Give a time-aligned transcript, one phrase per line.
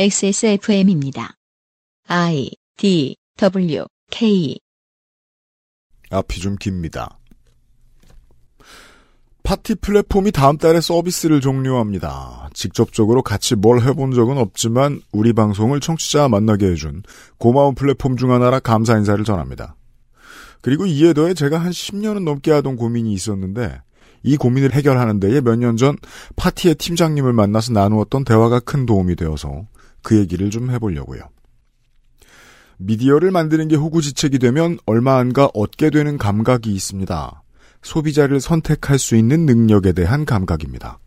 [0.00, 1.34] XSFM입니다.
[2.06, 4.56] I D W K
[6.10, 7.18] 앞이 좀 깁니다.
[9.42, 12.48] 파티 플랫폼이 다음 달에 서비스를 종료합니다.
[12.54, 17.02] 직접적으로 같이 뭘 해본 적은 없지만 우리 방송을 청취자 만나게 해준
[17.38, 19.74] 고마운 플랫폼 중 하나라 감사 인사를 전합니다.
[20.60, 23.80] 그리고 이에 더해 제가 한 10년은 넘게 하던 고민이 있었는데
[24.22, 25.96] 이 고민을 해결하는 데에 몇 년 전
[26.36, 29.66] 파티의 팀장님을 만나서 나누었던 대화가 큰 도움이 되어서
[30.08, 31.20] 그 얘기를 좀 해보려고요.
[32.78, 37.42] 미디어를 만드는 게 호구지책이 되면 얼마 안가 얻게 되는 감각이 있습니다.
[37.82, 40.98] 소비자를 선택할 수 있는 능력에 대한 감각입니다.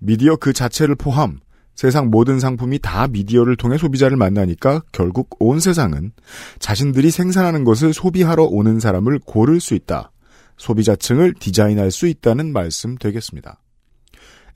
[0.00, 1.38] 미디어 그 자체를 포함
[1.76, 6.10] 세상 모든 상품이 다 미디어를 통해 소비자를 만나니까 결국 온 세상은
[6.58, 10.10] 자신들이 생산하는 것을 소비하러 오는 사람을 고를 수 있다.
[10.56, 13.62] 소비자층을 디자인할 수 있다는 말씀 되겠습니다.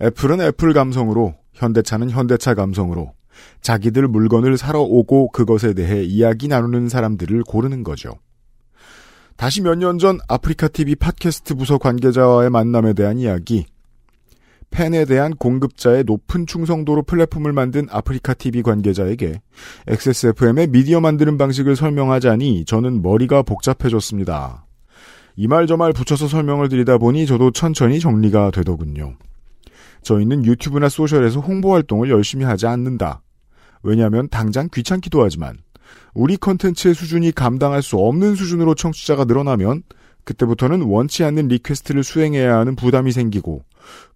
[0.03, 3.13] 애플은 애플 감성으로, 현대차는 현대차 감성으로
[3.61, 8.15] 자기들 물건을 사러 오고 그것에 대해 이야기 나누는 사람들을 고르는 거죠.
[9.37, 13.67] 다시 몇 년 전 아프리카 TV 팟캐스트 부서 관계자와의 만남에 대한 이야기.
[14.71, 19.43] 팬에 대한 공급자의 높은 충성도로 플랫폼을 만든 아프리카 TV 관계자에게
[19.87, 24.67] XSFM의 미디어 만드는 방식을 설명하자니 저는 머리가 복잡해졌습니다.
[25.37, 29.17] 이 말 저 말 붙여서 설명을 드리다 보니 저도 천천히 정리가 되더군요.
[30.03, 33.23] 저희는 유튜브나 social에서 홍보 활동을 열심히 하지 않는다.
[33.83, 35.57] 왜냐하면 당장 귀찮기도 하지만
[36.15, 39.83] 우리 컨텐츠의 수준이 감당할 수 없는 수준으로 청취자가 늘어나면
[40.25, 43.65] 그때부터는 원치 않는 request를 수행해야 하는 부담이 생기고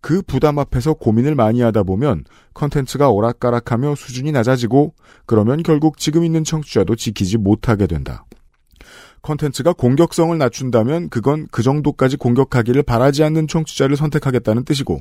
[0.00, 4.94] 그 부담 앞에서 고민을 많이 하다 보면 컨텐츠가 오락가락하며 수준이 낮아지고
[5.26, 8.24] 그러면 결국 지금 있는 청취자도 지키지 못하게 된다.
[9.22, 15.00] 컨텐츠가 공격성을 낮춘다면 그건 그 정도까지 공격하기를 바라지 않는 청취자를 선택하겠다는 뜻이고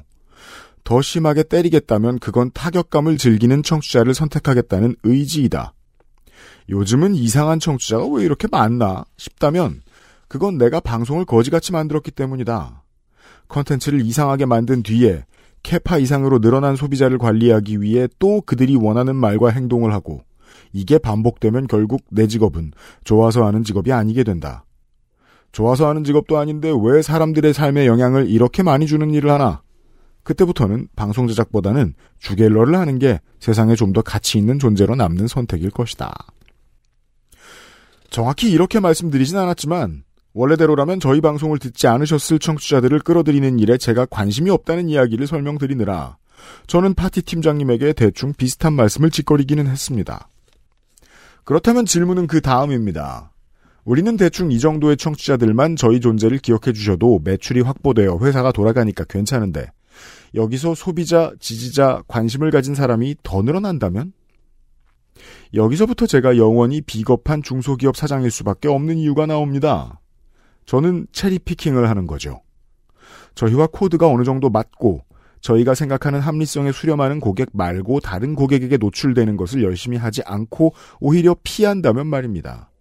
[0.85, 5.73] 더 심하게 때리겠다면 그건 타격감을 즐기는 청취자를 선택하겠다는 의지이다.
[6.69, 9.81] 요즘은 이상한 청취자가 왜 이렇게 많나 싶다면
[10.27, 12.83] 그건 내가 방송을 거지같이 만들었기 때문이다.
[13.47, 15.25] 컨텐츠를 이상하게 만든 뒤에
[15.63, 20.21] capa 이상으로 늘어난 소비자를 관리하기 위해 또 그들이 원하는 말과 행동을 하고
[20.71, 22.73] 이게 반복되면 결국 내 직업은
[23.03, 24.65] 좋아서 하는 직업이 아니게 된다.
[25.51, 29.63] 좋아서 하는 직업도 아닌데 왜 사람들의 삶에 영향을 이렇게 많이 주는 일을 하나?
[30.25, 36.13] 그때부터는 방송 제작보다는 주갤러를 하는 게 세상에 좀 더 가치 있는 존재로 남는 선택일 것이다.
[38.09, 40.03] 정확히 이렇게 말씀드리진 않았지만
[40.33, 46.17] 원래대로라면 저희 방송을 듣지 않으셨을 청취자들을 끌어들이는 일에 제가 관심이 없다는 이야기를 설명드리느라
[46.67, 50.27] 저는 파티 팀장님에게 대충 비슷한 말씀을 짓거리기는 했습니다.
[51.45, 53.31] 그렇다면 질문은 그 다음입니다.
[53.85, 59.71] 우리는 대충 이 정도의 청취자들만 저희 존재를 기억해 주셔도 매출이 확보되어 회사가 돌아가니까 괜찮은데
[60.33, 64.13] 여기서 소비자, 지지자, 관심을 가진 사람이 더 늘어난다면?
[65.53, 70.01] 여기서부터 제가 영원히 비겁한 중소기업 사장일 수밖에 없는 이유가 나옵니다.
[70.65, 72.41] 저는 체리 피킹을 하는 거죠.
[73.35, 75.03] 저희와 코드가 어느 정도 맞고
[75.41, 82.07] 저희가 생각하는 합리성에 수렴하는 고객 말고 다른 고객에게 노출되는 것을 열심히 하지 않고 오히려 피한다면
[82.07, 82.71] 말입니다.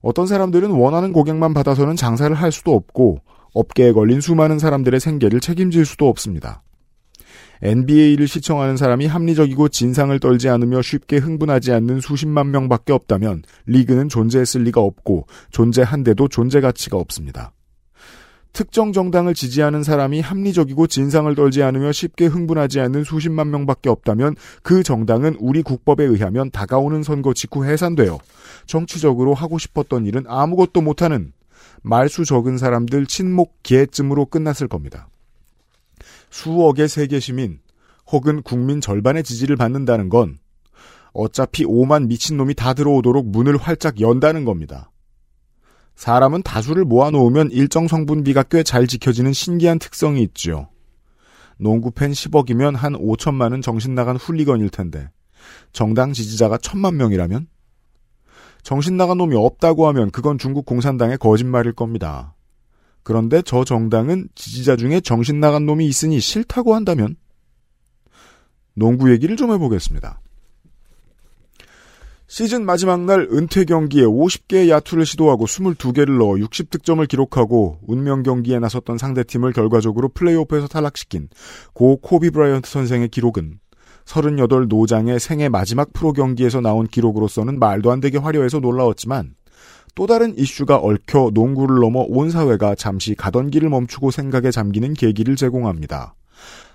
[0.00, 3.20] 어떤 사람들은 원하는 고객만 받아서는 장사를 할 수도 없고
[3.54, 6.62] 업계에 걸린 수많은 사람들의 생계를 책임질 수도 없습니다.
[7.62, 14.64] NBA를 시청하는 사람이 합리적이고 진상을 떨지 않으며 쉽게 흥분하지 않는 수십만 명밖에 없다면 리그는 존재했을
[14.64, 17.52] 리가 없고 존재한데도 존재 가치가 없습니다.
[18.52, 24.82] 특정 정당을 지지하는 사람이 합리적이고 진상을 떨지 않으며 쉽게 흥분하지 않는 수십만 명밖에 없다면 그
[24.82, 28.18] 정당은 우리 국법에 의하면 다가오는 선거 직후 해산되어
[28.66, 31.32] 정치적으로 하고 싶었던 일은 아무것도 못하는
[31.82, 35.08] 말수 적은 사람들 친목 기해쯤으로 끝났을 겁니다.
[36.30, 37.60] 수억의 세계 시민
[38.10, 40.38] 혹은 국민 절반의 지지를 받는다는 건
[41.12, 44.90] 어차피 5만 미친놈이 다 들어오도록 문을 활짝 연다는 겁니다.
[45.94, 50.68] 사람은 다수를 모아놓으면 일정 성분비가 꽤 잘 지켜지는 신기한 특성이 있죠.
[51.58, 55.10] 농구팬 10억이면 한 5천만은 정신 나간 훌리건일 텐데
[55.72, 57.46] 정당 지지자가 천만 명이라면
[58.62, 62.34] 정신 나간 놈이 없다고 하면 그건 중국 공산당의 거짓말일 겁니다.
[63.02, 67.16] 그런데 저 정당은 지지자 중에 정신 나간 놈이 있으니 싫다고 한다면
[68.74, 70.20] 농구 얘기를 좀 해보겠습니다.
[72.28, 78.96] 시즌 마지막 날 은퇴 경기에 50개의 야투를 시도하고 22개를 넣어 60득점을 기록하고 운명 경기에 나섰던
[78.96, 81.28] 상대팀을 결과적으로 플레이오프에서 탈락시킨
[81.74, 83.58] 고 코비 브라이언트 선생의 기록은
[84.04, 89.34] 38 노장의 생애 마지막 프로 경기에서 나온 기록으로서는 말도 안 되게 화려해서 놀라웠지만
[89.94, 95.36] 또 다른 이슈가 얽혀 농구를 넘어 온 사회가 잠시 가던 길을 멈추고 생각에 잠기는 계기를
[95.36, 96.14] 제공합니다.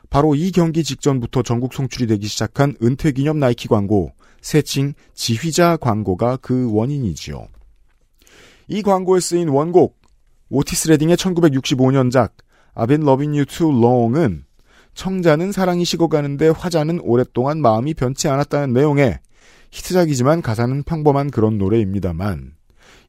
[0.09, 6.37] 바로 이 경기 직전부터 전국 송출이 되기 시작한 은퇴 기념 나이키 광고, 세칭 지휘자 광고가
[6.37, 7.47] 그 원인이지요.
[8.69, 9.99] 이 광고에 쓰인 원곡,
[10.49, 12.31] 오티스 레딩의 1965년작
[12.75, 14.45] I've been loving you too long은
[14.97, 19.19] 청자는 사랑이 식어가는데 화자는 오랫동안 마음이 변치 않았다는 내용의
[19.69, 22.53] 히트작이지만 가사는 평범한 그런 노래입니다만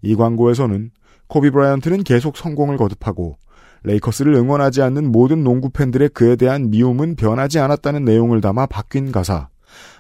[0.03, 0.91] 이 광고에서는
[1.29, 3.39] 코비 브라이언트는 계속 성공을 거듭하고
[3.85, 9.49] 레이커스를 응원하지 않는 모든 농구 팬들의 그에 대한 미움은 변하지 않았다는 내용을 담아 바뀐 가사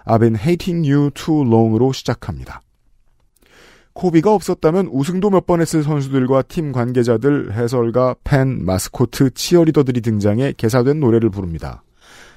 [0.04, 2.60] I've been hating you too long으로 시작합니다.
[3.98, 11.00] 코비가 없었다면 우승도 몇 번 했을 선수들과 팀 관계자들, 해설가, 팬, 마스코트, 치어리더들이 등장해 개사된
[11.00, 11.82] 노래를 부릅니다.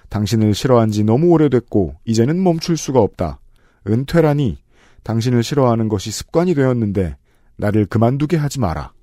[0.09, 3.39] 당신을 싫어한 지 너무 오래됐고 이제는 멈출 수가 없다.
[3.87, 4.57] 은퇴라니
[5.03, 7.17] 당신을 싫어하는 것이 습관이 되었는데
[7.57, 8.93] 나를 그만두게 하지 마라.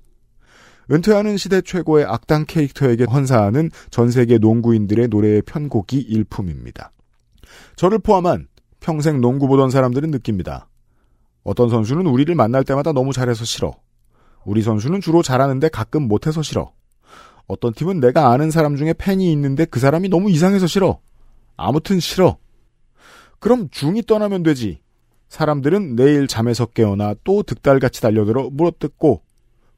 [0.91, 6.91] 은퇴하는 시대 최고의 악당 캐릭터에게 헌사하는 전 세계 농구인들의 노래의 편곡이 일품입니다.
[7.77, 8.47] 저를 포함한
[8.81, 10.67] 평생 농구 보던 사람들은 느낍니다.
[11.49, 13.73] 어떤 선수는 우리를 만날 때마다 너무 잘해서 싫어.
[14.45, 16.73] 우리 선수는 주로 잘하는데 가끔 못해서 싫어.
[17.47, 20.99] 어떤 팀은 내가 아는 사람 중에 팬이 있는데 그 사람이 너무 이상해서 싫어.
[21.57, 22.37] 아무튼 싫어.
[23.39, 24.81] 그럼 중이 떠나면 되지.
[25.29, 29.23] 사람들은 내일 잠에서 깨어나 또 득달같이 달려들어 물어뜯고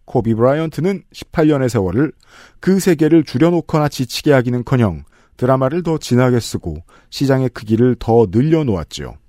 [0.03, 2.12] 코비 브라이언트는 18년의 세월을
[2.59, 5.06] 그 세계를 줄여놓거나 지치게 하기는커녕
[5.38, 9.20] 드라마를 더 진하게 쓰고 시장의 크기를 더 늘려놓았지요.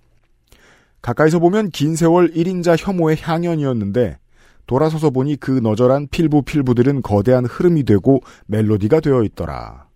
[1.03, 4.19] 가까이서 보면 긴 세월 1인자 혐오의 향연이었는데
[4.67, 9.89] 돌아서서 보니 그 너절한 필부 필부들은 거대한 흐름이 되고 멜로디가 되어 있더라.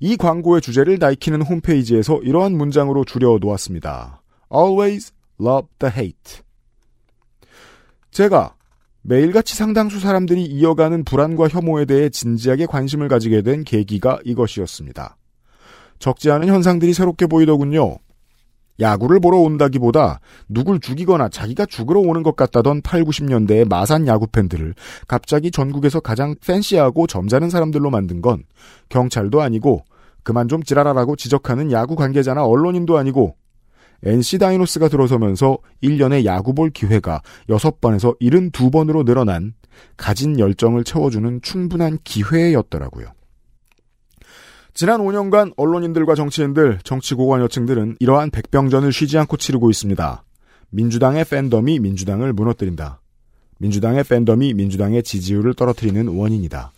[0.00, 4.22] 이 광고의 주제를 나이키는 홈페이지에서 이러한 문장으로 줄여 놓았습니다.
[4.52, 6.40] Always love the hate.
[8.10, 8.54] 제가
[9.02, 15.16] 매일같이 상당수 사람들이 이어가는 불안과 혐오에 대해 진지하게 관심을 가지게 된 계기가 이것이었습니다.
[15.98, 17.98] 적지 않은 현상들이 새롭게 보이더군요.
[18.80, 24.74] 야구를 보러 온다기보다 누굴 죽이거나 자기가 죽으러 오는 것 같다던 8, 90년대의 마산 야구 팬들을
[25.06, 28.44] 갑자기 전국에서 가장 팬시하고 점잖은 사람들로 만든 건
[28.88, 29.84] 경찰도 아니고
[30.22, 33.36] 그만 좀 지랄하라고 지적하는 야구 관계자나 언론인도 아니고
[34.04, 39.54] NC 다이노스가 들어서면서 1년에 야구 볼 기회가 6번에서 72번으로 늘어난
[39.96, 43.17] 가진 열정을 채워주는 충분한 기회였더라고요.
[44.78, 50.22] 지난 5년간 언론인들과 정치인들, 정치고관 여층들은 이러한 백병전을 쉬지 않고 치르고 있습니다.
[50.70, 53.00] 민주당의 팬덤이 민주당을 무너뜨린다.
[53.58, 56.70] 민주당의 팬덤이 민주당의 지지율을 떨어뜨리는 원인이다.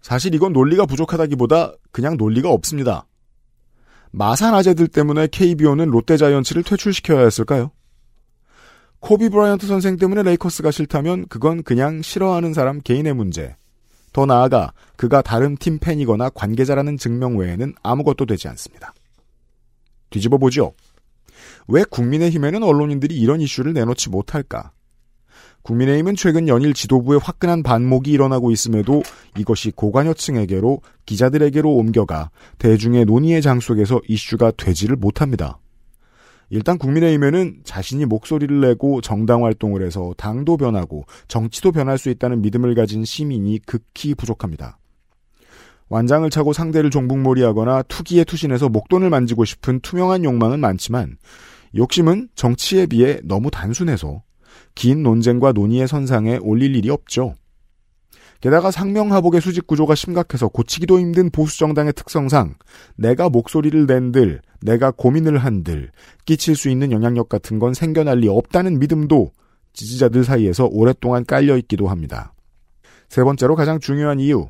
[0.00, 3.06] 사실 이건 논리가 부족하다기보다 그냥 논리가 없습니다.
[4.10, 7.70] 마산 아재들 때문에 KBO는 롯데자이언츠를 퇴출시켜야 했을까요?
[8.98, 13.54] 코비 브라이언트 선생 때문에 레이커스가 싫다면 그건 그냥 싫어하는 사람 개인의 문제.
[14.12, 18.94] 더 나아가 그가 다른 팀 팬이거나 관계자라는 증명 외에는 아무것도 되지 않습니다.
[20.10, 20.72] 뒤집어 보죠.
[21.68, 24.72] 왜 국민의힘에는 언론인들이 이런 이슈를 내놓지 못할까?
[25.62, 29.02] 국민의힘은 최근 연일 지도부의 화끈한 반목이 일어나고 있음에도
[29.38, 35.58] 이것이 고관여층에게로 기자들에게로 옮겨가 대중의 논의의 장 속에서 이슈가 되지를 못합니다.
[36.52, 42.74] 일단 국민의힘에는 자신이 목소리를 내고 정당 활동을 해서 당도 변하고 정치도 변할 수 있다는 믿음을
[42.74, 44.78] 가진 시민이 극히 부족합니다.
[45.88, 51.16] 완장을 차고 상대를 종북몰이하거나 투기에 투신해서 목돈을 만지고 싶은 투명한 욕망은 많지만
[51.74, 54.22] 욕심은 정치에 비해 너무 단순해서
[54.74, 57.34] 긴 논쟁과 논의의 선상에 올릴 일이 없죠.
[58.42, 62.56] 게다가 상명하복의 수직 구조가 심각해서 고치기도 힘든 보수 정당의 특성상
[62.96, 65.92] 내가 목소리를 낸들, 내가 고민을 한들
[66.24, 69.30] 끼칠 수 있는 영향력 같은 건 생겨날 리 없다는 믿음도
[69.74, 72.34] 지지자들 사이에서 오랫동안 깔려 있기도 합니다.
[73.08, 74.48] 세 번째로 가장 중요한 이유,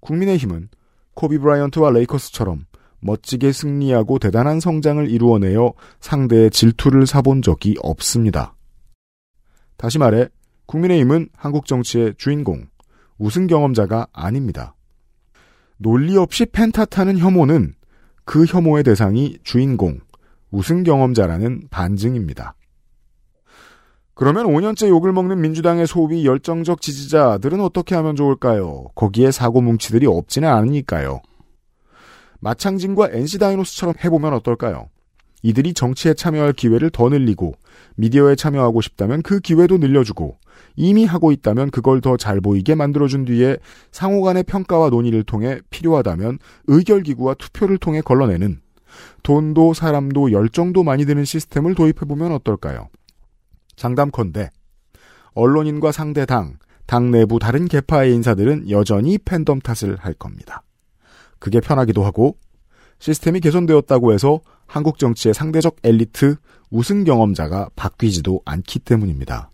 [0.00, 0.68] 국민의힘은
[1.14, 2.66] 코비 브라이언트와 레이커스처럼
[3.00, 8.54] 멋지게 승리하고 대단한 성장을 이루어내어 상대의 질투를 사본 적이 없습니다.
[9.76, 10.28] 다시 말해
[10.66, 12.66] 국민의힘은 한국 정치의 주인공,
[13.22, 14.74] 우승 경험자가 아닙니다.
[15.76, 17.72] 논리 없이 펜타 타는 혐오는
[18.24, 20.00] 그 혐오의 대상이 주인공,
[20.50, 22.56] 우승 경험자라는 반증입니다.
[24.14, 28.86] 그러면 5년째 욕을 먹는 민주당의 소위 열정적 지지자들은 어떻게 하면 좋을까요?
[28.96, 31.20] 거기에 사고 뭉치들이 없지는 않으니까요.
[32.40, 34.88] 마창진과 NC 다이노스처럼 해보면 어떨까요?
[35.44, 37.54] 이들이 정치에 참여할 기회를 더 늘리고
[37.94, 40.38] 미디어에 참여하고 싶다면 그 기회도 늘려주고
[40.76, 43.56] 이미 하고 있다면 그걸 더 잘 보이게 만들어준 뒤에
[43.90, 48.60] 상호 간의 평가와 논의를 통해 필요하다면 의결기구와 투표를 통해 걸러내는
[49.22, 52.88] 돈도 사람도 열정도 많이 드는 시스템을 도입해보면 어떨까요?
[53.76, 54.50] 장담컨대
[55.34, 60.62] 언론인과 상대 당, 당 내부 다른 계파의 인사들은 여전히 팬덤 탓을 할 겁니다.
[61.38, 62.36] 그게 편하기도 하고
[62.98, 66.36] 시스템이 개선되었다고 해서 한국 정치의 상대적 엘리트
[66.70, 69.51] 우승 경험자가 바뀌지도 않기 때문입니다.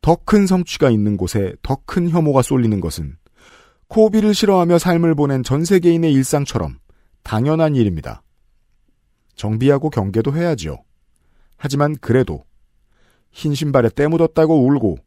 [0.00, 3.16] 더 큰 성취가 있는 곳에 더 큰 혐오가 쏠리는 것은
[3.88, 6.78] 코비를 싫어하며 삶을 보낸 전 세계인의 일상처럼
[7.22, 8.22] 당연한 일입니다.
[9.34, 10.78] 정비하고 경계도 해야지요.
[11.56, 12.44] 하지만 그래도
[13.30, 14.98] 흰 신발에 때 묻었다고 울고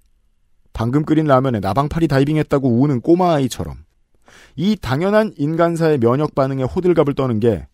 [0.74, 3.77] 방금 끓인 라면에 나방파리 다이빙했다고 우는 꼬마 아이처럼
[4.55, 7.67] 이 당연한 인간사의 면역 반응에 호들갑을 떠는 게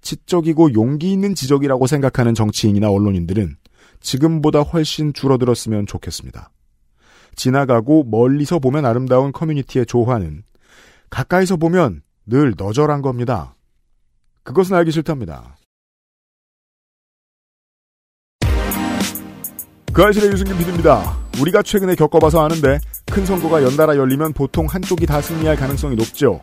[0.00, 3.56] 지적이고 용기 있는 지적이라고 생각하는 정치인이나 언론인들은
[4.00, 6.50] 지금보다 훨씬 줄어들었으면 좋겠습니다.
[7.36, 10.42] 지나가고 멀리서 보면 아름다운 커뮤니티의 조화는
[11.10, 13.56] 가까이서 보면 늘 너절한 겁니다.
[14.42, 15.56] 그것은 알기 싫답니다.
[19.92, 21.18] 그 아실의 유승균 PD입니다.
[21.40, 22.78] 우리가 최근에 겪어봐서 아는데
[23.10, 26.40] 큰 선거가 연달아 열리면 보통 한쪽이 다 승리할 가능성이 높죠.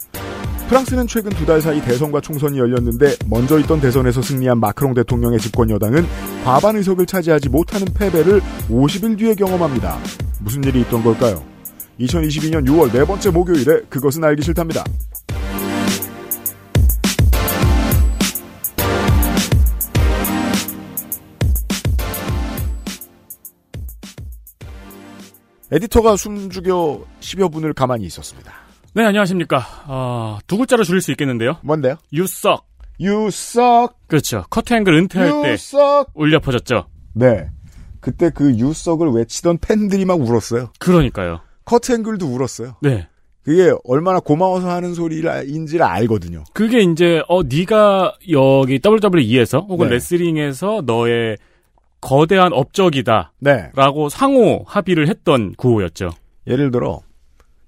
[0.68, 5.70] 프랑스는 최근 두 달 사이 대선과 총선이 열렸는데 먼저 있던 대선에서 승리한 마크롱 대통령의 집권
[5.70, 6.06] 여당은
[6.44, 9.98] 과반 의석을 차지하지 못하는 패배를 50일 뒤에 경험합니다.
[10.42, 11.42] 무슨 일이 있던 걸까요?
[12.02, 14.84] 2022년 6월 네 번째 목요일에 그것은 알기 싫답니다.
[25.72, 28.67] 에디터가 숨죽여 10여 분을 가만히 있었습니다.
[28.98, 29.64] 네, 안녕하십니까.
[29.86, 31.58] 어, 두 글자로 줄일 수 있겠는데요.
[31.62, 31.98] 뭔데요?
[32.12, 32.24] You
[33.28, 33.96] suck.
[34.08, 34.44] 그렇죠.
[34.50, 36.12] 커트앵글 은퇴할 You 때 suck.
[36.16, 36.88] 울려 퍼졌죠.
[37.14, 37.48] 네.
[38.02, 40.72] 그때 그 유석을 외치던 팬들이 막 울었어요.
[40.80, 41.42] 그러니까요.
[41.66, 42.78] 커트앵글도 울었어요.
[42.82, 43.08] 네.
[43.44, 46.44] 그게 얼마나 고마워서 하는 소리인지를 알거든요.
[46.54, 49.94] 그게 이제 어 네가 여기 WWE에서 혹은 네.
[49.94, 51.38] 레슬링에서 너의
[52.02, 54.10] 거대한 업적이다라고 네.
[54.10, 56.10] 상호 합의를 했던 구호였죠.
[56.48, 57.02] 예를 들어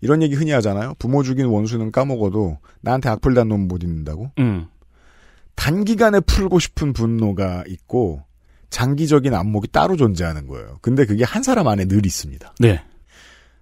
[0.01, 0.93] 이런 얘기 흔히 하잖아요.
[0.99, 4.31] 부모 죽인 원수는 까먹어도 나한테 악플 단 놈 못 잊는다고.
[4.39, 4.67] 음.
[5.55, 8.23] 단기간에 풀고 싶은 분노가 있고
[8.69, 10.77] 장기적인 안목이 따로 존재하는 거예요.
[10.81, 12.53] 근데 그게 한 사람 안에 늘 있습니다.
[12.59, 12.81] 네.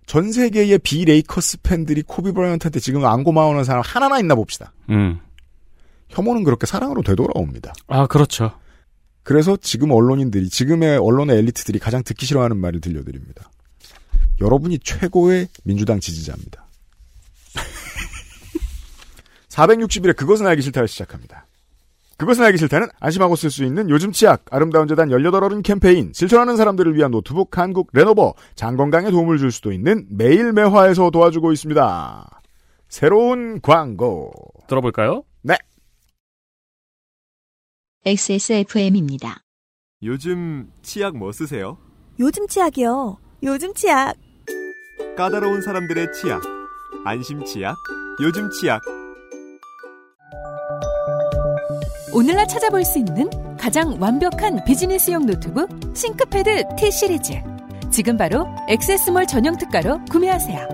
[0.05, 4.73] 전 세계의 비 레이커스 팬들이 코비 브라이언트한테 지금 안 고마워하는 사람 하나나 있나 봅시다.
[4.89, 5.19] 음.
[6.09, 7.73] 혐오는 그렇게 사랑으로 되돌아옵니다.
[7.87, 8.51] 아, 그렇죠.
[9.23, 13.49] 그래서 지금 언론인들이 지금의 언론의 엘리트들이 가장 듣기 싫어하는 말을 들려드립니다.
[14.39, 16.65] 여러분이 최고의 민주당 지지자입니다.
[19.49, 21.47] 460일에 그것은 알기 싫다를 시작합니다.
[22.17, 26.95] 그것은 알기 싫다는 안심하고 쓸 수 있는 요즘 치약 아름다운 재단 18어른 캠페인 실천하는 사람들을
[26.95, 32.41] 위한 노트북 한국 레노버 장건강에 도움을 줄 수도 있는 매일 매화에서 도와주고 있습니다.
[32.89, 34.31] 새로운 광고
[34.67, 35.23] 들어볼까요?
[35.43, 35.57] 네
[38.05, 39.43] XSFM입니다.
[40.01, 41.77] 요즘 치약 뭐 쓰세요?
[42.19, 43.17] 요즘 치약이요.
[43.43, 44.15] 요즘 치약.
[45.17, 46.41] 까다로운 사람들의 치약.
[47.05, 47.75] 안심 치약.
[48.21, 48.81] 요즘 치약.
[52.13, 57.33] 오늘날 찾아볼 수 있는 가장 완벽한 비즈니스용 노트북 싱크패드 T 시리즈.
[57.91, 60.67] 지금 바로 액세스몰 전용 특가로 구매하세요.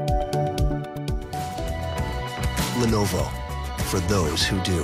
[2.82, 3.25] Lenovo
[3.82, 4.84] for those who do.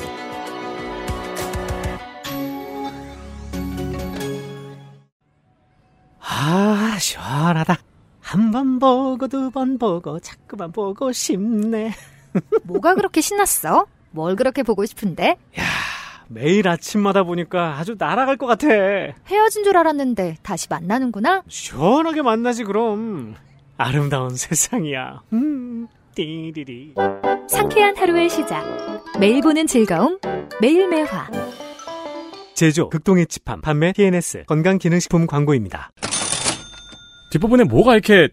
[6.22, 7.88] 아, 시원하다.
[8.50, 11.94] 한 번 보고 두 번 보고 자꾸만 보고 싶네.
[12.63, 13.86] 뭐가 그렇게 신났어?
[14.12, 15.38] 뭘 그렇게 보고 싶은데?
[16.27, 18.68] 매일 아침마다 보니까 아주 날아갈 것 같아.
[18.68, 21.44] 헤어진 줄 알았는데 다시 만나는구나?
[21.48, 23.36] 시원하게 만나지 그럼.
[23.77, 25.22] 아름다운 세상이야.
[25.34, 26.96] 음, 띠리리.
[27.48, 28.63] 상쾌한 하루의 시작.
[29.20, 30.20] 매일 보는 즐거움.
[30.62, 31.29] 매일 매화.
[32.56, 35.91] 제조 극동의 칩함 판매 TNS 건강기능식품 광고입니다.
[37.32, 38.29] 뒷부분에 뭐가 이렇게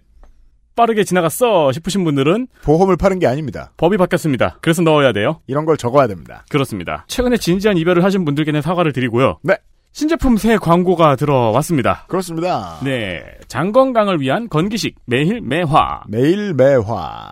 [0.77, 3.73] 빠르게 지나갔어 싶으신 분들은 보험을 파는 게 아닙니다.
[3.79, 4.59] 법이 바뀌었습니다.
[4.61, 5.41] 그래서 넣어야 돼요.
[5.47, 6.45] 이런 걸 적어야 됩니다.
[6.51, 7.05] 그렇습니다.
[7.09, 9.39] 최근에 진지한 이별을 하신 분들께는 사과를 드리고요.
[9.43, 9.57] 네
[9.93, 12.05] 신제품 새 광고가 들어왔습니다.
[12.09, 12.79] 그렇습니다.
[12.85, 13.23] 네.
[13.49, 16.03] 장 건강을 위한 건기식 매일 매화.
[16.07, 17.31] 매일 매화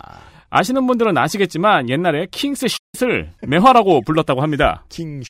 [0.49, 4.85] 아시는 분들은 아시겠지만 옛날에 킹스 쉿을 매화라고 불렀다고 합니다.
[4.89, 5.23] 킹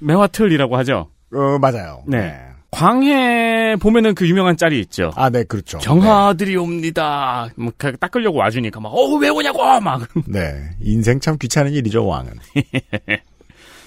[0.00, 1.10] 매화틀이라고 하죠.
[1.32, 2.02] 어, 맞아요.
[2.08, 2.40] 네.
[2.70, 5.10] 광해 보면은 그 유명한 짤이 있죠.
[5.16, 5.78] 아, 네, 그렇죠.
[5.78, 7.48] 경하들이 옵니다.
[7.56, 10.40] 뭐 그- 닦으려고 와주니까 막 어우 왜 오냐고 막 네.
[10.40, 10.70] 네.
[10.80, 12.32] 인생 참 귀찮은 일이죠, 왕은.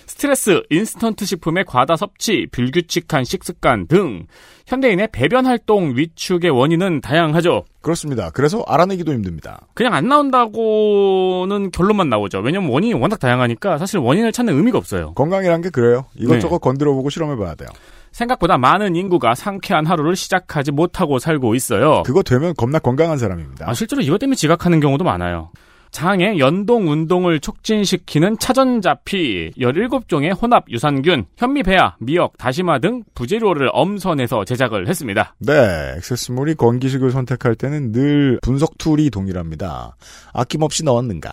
[0.06, 4.28] 스트레스, 인스턴트 식품의 과다 섭취, 불규칙한 식습관 등
[4.68, 7.66] 현대인의 배변 활동 위축의 원인은 다양하죠.
[7.82, 8.30] 그렇습니다.
[8.30, 9.62] 그래서 알아내기도 힘듭니다.
[9.74, 12.40] 그냥 안 나온다고는 결론만 나오죠.
[12.40, 15.14] 왜냐면 원인이 워낙 다양하니까 사실 원인을 찾는 의미가 없어요.
[15.16, 16.06] 건강이란 게 그래요.
[16.16, 16.60] 이것저것 네.
[16.62, 17.70] 건드려보고 실험해봐야 돼요.
[18.14, 22.04] 생각보다 많은 인구가 상쾌한 하루를 시작하지 못하고 살고 있어요.
[22.04, 23.70] 그거 되면 겁나 건강한 사람입니다.
[23.70, 25.52] 아, 실제로 이것 때문에 지각하는 경우도 많아요.
[25.92, 34.88] 장의 연동 운동을 촉진시키는 차전자피, 17종의 혼합 유산균, 현미배아, 미역, 다시마 등 부재료를 엄선해서 제작을
[34.88, 35.36] 했습니다.
[35.38, 39.96] 네, 액세스몰이 건기식을 선택할 때는 늘 분석 툴이 동일합니다.
[40.34, 41.32] 아낌없이 넣었는가.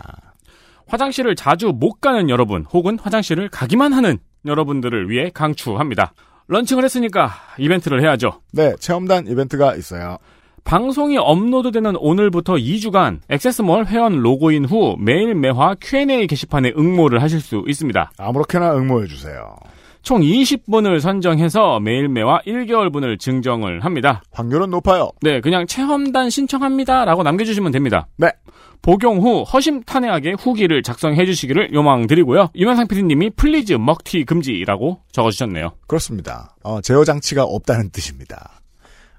[0.86, 6.12] 화장실을 자주 못 가는 여러분, 혹은 화장실을 가기만 하는 여러분들을 위해 강추합니다.
[6.50, 8.40] 런칭을 했으니까 이벤트를 해야죠.
[8.52, 10.18] 네, 체험단 이벤트가 있어요.
[10.64, 17.64] 방송이 업로드되는 오늘부터 2주간 액세스몰 회원 로그인 후 매일 매화 Q&A 게시판에 응모를 하실 수
[17.66, 18.12] 있습니다.
[18.18, 19.56] 아무렇게나 응모해 주세요.
[20.02, 24.22] 총 20분을 선정해서 매일 매화 1개월분을 증정을 합니다.
[24.32, 25.10] 확률은 높아요.
[25.22, 28.08] 네, 그냥 체험단 신청합니다 라고 남겨주시면 됩니다.
[28.16, 28.30] 네.
[28.82, 32.48] 복용 후 허심탄회하게 후기를 작성해 주시기를 요망드리고요.
[32.54, 35.72] 유명상 PD님이 please 먹튀 금지라고 적어주셨네요.
[35.86, 36.56] 그렇습니다.
[36.62, 38.60] 어, 제어 장치가 없다는 뜻입니다.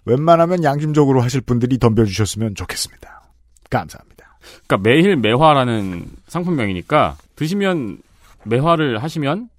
[0.06, 3.22] 웬만하면 양심적으로 하실 분들이 덤벼주셨으면 좋겠습니다.
[3.70, 4.38] 감사합니다.
[4.66, 8.00] 그러니까 매일 매화라는 상품명이니까 드시면
[8.46, 9.50] 매화를 하시면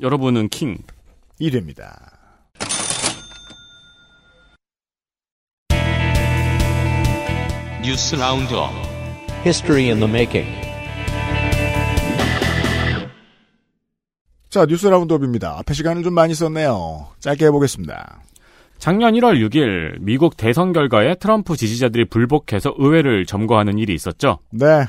[0.00, 0.78] 여러분은 킹.
[1.38, 2.10] 이 됩니다.
[7.82, 8.70] 뉴스 roundup
[9.44, 10.50] History in the making.
[14.48, 15.58] 자, 뉴스 라운드업입니다.
[15.58, 17.08] 앞에 시간을 좀 많이 썼네요.
[17.20, 18.22] 짧게 해보겠습니다.
[18.78, 24.38] 작년 1월 6일 미국 대선 결과에 트럼프 지지자들이 불복해서 의회를 점거하는 일이 있었죠.
[24.50, 24.86] 네.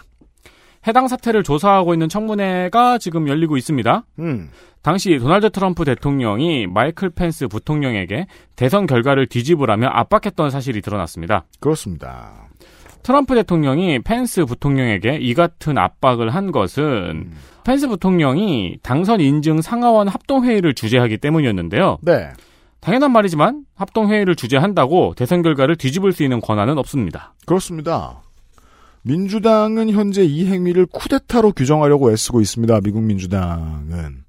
[0.88, 4.04] 해당 사태를 조사하고 있는 청문회가 지금 열리고 있습니다.
[4.20, 4.50] 음.
[4.82, 11.46] 당시 도널드 트럼프 대통령이 마이클 펜스 부통령에게 대선 결과를 뒤집으라며 압박했던 사실이 드러났습니다.
[11.60, 12.48] 그렇습니다.
[13.01, 17.32] 트럼프 대통령이 펜스 부통령에게 이 같은 압박을 한 것은 음.
[17.63, 21.98] 펜스 부통령이 당선 인증 상하원 합동회의를 주재하기 때문이었는데요.
[22.01, 22.30] 네.
[22.80, 27.34] 당연한 말이지만 합동회의를 주재한다고 대선 결과를 뒤집을 수 있는 권한은 없습니다.
[27.48, 28.22] 그렇습니다.
[29.06, 32.82] 민주당은 현재 이 행위를 쿠데타로 규정하려고 애쓰고 있습니다.
[32.82, 34.24] 미국 민주당은.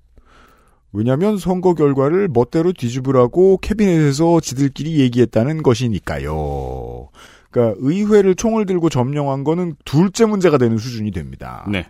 [0.92, 7.08] 왜냐하면 선거 결과를 멋대로 뒤집으라고 캐비넷에서 지들끼리 얘기했다는 것이니까요.
[7.50, 11.66] 그러니까 의회를 총을 들고 점령한 거는 둘째 문제가 되는 수준이 됩니다.
[11.70, 11.86] 네.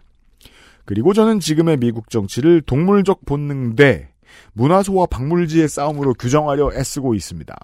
[0.85, 4.11] 그리고 저는 지금의 미국 정치를 동물적 본능 대
[4.53, 7.57] 문화소와 박물지의 싸움으로 규정하려 애쓰고 있습니다.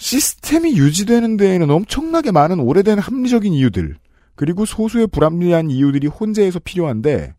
[0.00, 3.96] 시스템이 유지되는 데에는 엄청나게 많은 오래된 합리적인 이유들,
[4.34, 7.34] 그리고 소수의 불합리한 이유들이 혼재해서 필요한데,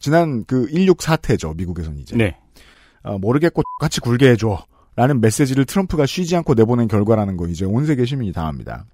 [0.00, 2.16] 지난 그 16 사태죠, 미국에서는 이제.
[2.16, 2.36] 네.
[3.04, 4.64] 어, 모르겠고 같이 굴게 해줘.
[4.96, 8.86] 라는 메시지를 트럼프가 쉬지 않고 내보낸 결과라는 거 이제 온 세계 시민이 다 압니다.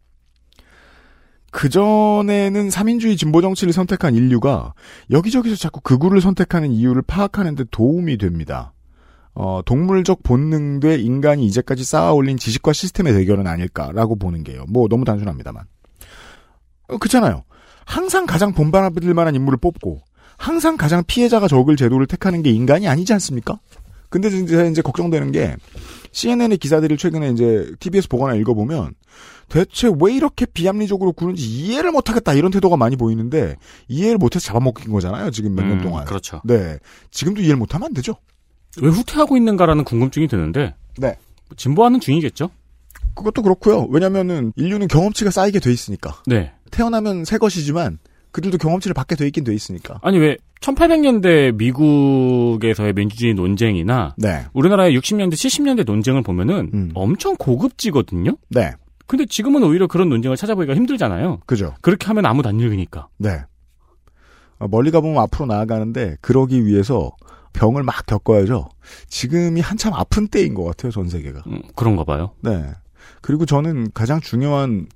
[1.53, 4.75] 그전에는 3인주의 진보 정치를 선택한 인류가
[5.11, 8.73] 여기저기서 자꾸 극우를 선택하는 이유를 파악하는 데 도움이 됩니다.
[9.35, 14.65] 어, 동물적 본능 대 인간이 이제까지 쌓아 올린 지식과 시스템의 대결은 아닐까라고 보는 게요.
[14.69, 15.65] 뭐 너무 단순합니다만.
[16.89, 17.45] 어, 그렇잖아요.
[17.87, 20.01] 항상 가장 본받을 만한 인물을 뽑고
[20.37, 23.61] 항상 가장 피해자가 적을 제도를 택하는 게 인간이 아니지 않습니까?
[24.09, 25.57] 근데 이제, 이제 걱정되는 게
[26.13, 28.95] CNN의 기사들을 최근에 이제 TBS 보거나 읽어보면
[29.49, 33.57] 대체 왜 이렇게 비합리적으로 구는지 이해를 못하겠다 이런 태도가 많이 보이는데
[33.89, 36.05] 이해를 못해서 잡아먹힌 거잖아요 지금 몇년 음, 동안.
[36.05, 36.41] 그렇죠.
[36.45, 36.79] 네,
[37.11, 38.15] 지금도 이해를 못하면 안 되죠.
[38.81, 41.17] 왜 후퇴하고 있는가라는 궁금증이 드는데 네.
[41.57, 42.51] 진보하는 중이겠죠?
[43.15, 43.87] 그것도 그렇고요.
[43.91, 46.23] 왜냐면은 인류는 경험치가 쌓이게 돼 있으니까.
[46.27, 46.53] 네.
[46.71, 47.99] 태어나면 새 것이지만
[48.33, 49.99] 그들도 경험치를 받게 돼 있긴 돼 있으니까.
[50.03, 54.47] 아니 왜 1800년대 미국에서의 민주주의 논쟁이나 네.
[54.53, 56.91] 우리나라의 60년대 70년대 논쟁을 보면은 음.
[56.95, 58.37] 엄청 고급지거든요.
[58.51, 58.73] 네.
[59.07, 61.41] 근데 지금은 오히려 그런 논쟁을 찾아보기가 힘들잖아요.
[61.47, 61.75] 그죠.
[61.81, 63.09] 그렇게 하면 아무도 안 읽으니까.
[63.19, 63.41] 네.
[64.61, 67.11] 어, 멀리 가보면 앞으로 나아가는데 그러기 위해서
[67.53, 68.69] 병을 막 겪어야죠.
[69.09, 71.43] 지금이 한참 아픈 때인 것 같아요, 전 세계가.
[71.47, 72.33] 음, 그런가 봐요.
[72.43, 72.71] 네.
[73.21, 74.87] 그리고 저는 가장 중요한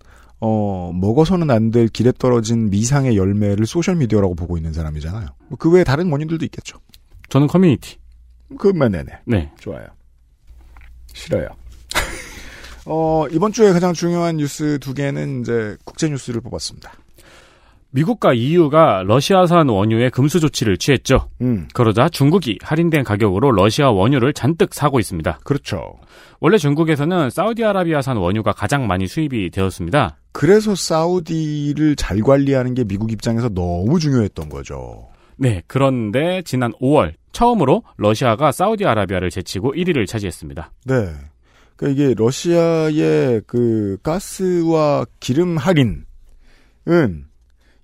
[0.40, 5.26] 어, 먹어서는 안 될 길에 떨어진 미상의 열매를 소셜미디어라고 보고 있는 사람이잖아요.
[5.48, 6.78] 뭐그 외에 다른 원인들도 있겠죠.
[7.30, 7.96] 저는 커뮤니티.
[8.58, 9.12] 그만 네네.
[9.26, 9.52] 네.
[9.58, 9.86] 좋아요.
[11.12, 11.48] 싫어요.
[12.86, 16.92] 어, 이번 주에 가장 중요한 뉴스 두 개는 이제 국제 뉴스를 뽑았습니다.
[17.94, 21.28] 미국과 EU가 러시아산 원유의 금수 조치를 취했죠.
[21.40, 25.38] 음, 그러자 중국이 할인된 가격으로 러시아 원유를 잔뜩 사고 있습니다.
[25.44, 25.94] 그렇죠.
[26.40, 30.16] 원래 중국에서는 사우디아라비아산 원유가 가장 많이 수입이 되었습니다.
[30.32, 35.06] 그래서 사우디를 잘 관리하는 게 미국 입장에서 너무 중요했던 거죠.
[35.36, 40.72] 네, 그런데 지난 5월 처음으로 러시아가 사우디아라비아를 제치고 1위를 차지했습니다.
[40.86, 41.12] 네.
[41.76, 46.04] 그러니까 이게 러시아의 그 가스와 기름 할인은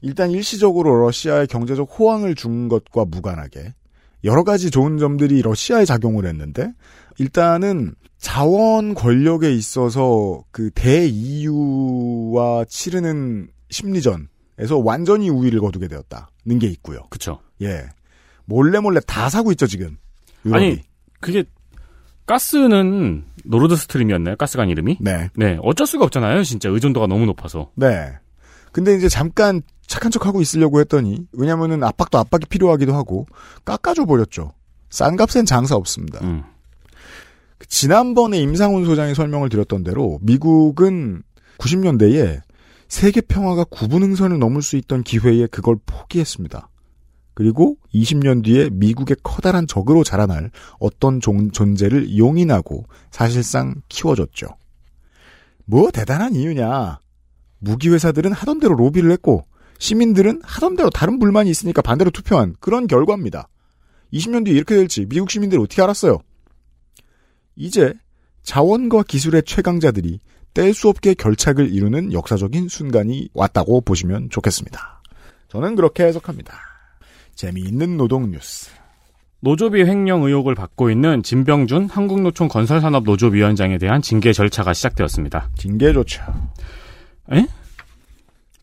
[0.02, 3.74] 일단 일시적으로 러시아의 경제적 호황을 준 것과 무관하게
[4.24, 6.72] 여러 가지 좋은 점들이 러시아에 작용을 했는데
[7.18, 14.24] 일단은 자원 권력에 있어서 그 대이유와 치르는 심리전에
[14.60, 17.06] 에서 완전히 우위를 거두게 되었다는 게 있고요.
[17.08, 17.40] 그쵸.
[17.62, 17.88] 예.
[18.44, 19.96] 몰래 몰래 다 사고 있죠, 지금.
[20.44, 20.64] 유럽이.
[20.66, 20.82] 아니,
[21.18, 21.44] 그게,
[22.26, 24.36] 가스는 노르드 스트림이었나요?
[24.36, 24.98] 가스관 이름이?
[25.00, 25.30] 네.
[25.34, 25.58] 네.
[25.62, 26.42] 어쩔 수가 없잖아요.
[26.44, 27.70] 진짜 의존도가 너무 높아서.
[27.74, 28.12] 네.
[28.72, 33.26] 근데 이제 잠깐 착한 척 하고 있으려고 했더니, 왜냐면은 압박도 압박이 필요하기도 하고,
[33.64, 34.52] 깎아줘 버렸죠.
[34.88, 36.20] 싼 값엔 장사 없습니다.
[36.24, 36.44] 음.
[37.68, 41.22] 지난번에 임상훈 소장이 설명을 드렸던 대로 미국은
[41.58, 42.40] 90년대에
[42.88, 46.68] 세계 평화가 9부 능선을 넘을 수 있던 기회에 그걸 포기했습니다.
[47.34, 54.46] 그리고 20년 뒤에 미국의 커다란 적으로 자라날 어떤 종- 존재를 용인하고 사실상 키워줬죠.
[55.66, 56.98] 뭐 대단한 이유냐.
[57.60, 59.46] 무기 회사들은 하던 대로 로비를 했고
[59.78, 63.48] 시민들은 하던 대로 다른 불만이 있으니까 반대로 투표한 그런 결과입니다.
[64.12, 66.18] 20년 뒤에 이렇게 될지 미국 시민들이 어떻게 알았어요?
[67.56, 67.94] 이제
[68.42, 70.20] 자원과 기술의 최강자들이
[70.52, 75.02] 뗄 수 없게 결착을 이루는 역사적인 순간이 왔다고 보시면 좋겠습니다.
[75.48, 76.54] 저는 그렇게 해석합니다.
[77.34, 78.70] 재미있는 노동 뉴스.
[79.40, 85.50] 노조비 횡령 의혹을 받고 있는 진병준 한국노총 건설산업 노조위원장에 대한 징계 절차가 시작되었습니다.
[85.56, 86.22] 징계 좋죠.
[87.32, 87.46] 에?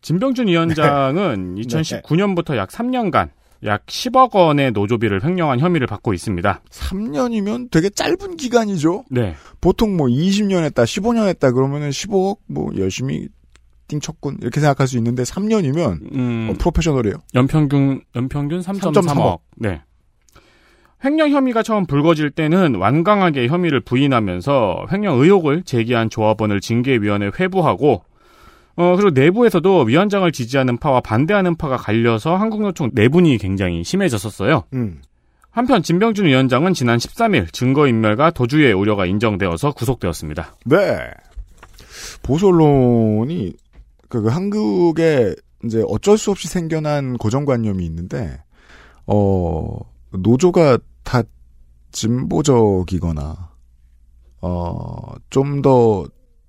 [0.00, 1.62] 진병준 위원장은 네.
[1.62, 3.30] 2019년부터 약 3년간
[3.64, 6.60] 약 10억 원의 노조비를 횡령한 혐의를 받고 있습니다.
[6.70, 9.04] 3년이면 되게 짧은 기간이죠.
[9.10, 9.34] 네.
[9.60, 13.28] 보통 뭐 20년 했다, 15년 했다 그러면은 15억 뭐 열심히
[13.88, 17.16] 띵쳤군 이렇게 생각할 수 있는데 3년이면 음, 어, 프로페셔널이에요.
[17.34, 18.92] 연평균 연평균 3.3억.
[18.92, 19.40] 3.3억.
[19.56, 19.80] 네.
[21.04, 28.02] 횡령 혐의가 처음 불거질 때는 완강하게 혐의를 부인하면서 횡령 의혹을 제기한 조합원을 징계위원회 회부하고
[28.78, 34.62] 어 그리고 내부에서도 위원장을 지지하는 파와 반대하는 파가 갈려서 한국노총 내분이 굉장히 심해졌었어요.
[34.74, 35.02] 음.
[35.50, 40.54] 한편 진병준 위원장은 지난 13일 증거인멸과 도주의 우려가 인정되어서 구속되었습니다.
[40.66, 40.96] 네.
[42.22, 43.52] 보수 언론이
[44.08, 48.40] 그, 그 한국에 이제 어쩔 수 없이 생겨난 고정관념이 있는데
[49.08, 49.76] 어
[50.10, 51.22] 노조가 다
[51.90, 53.50] 진보적이거나
[54.40, 56.06] 어좀 더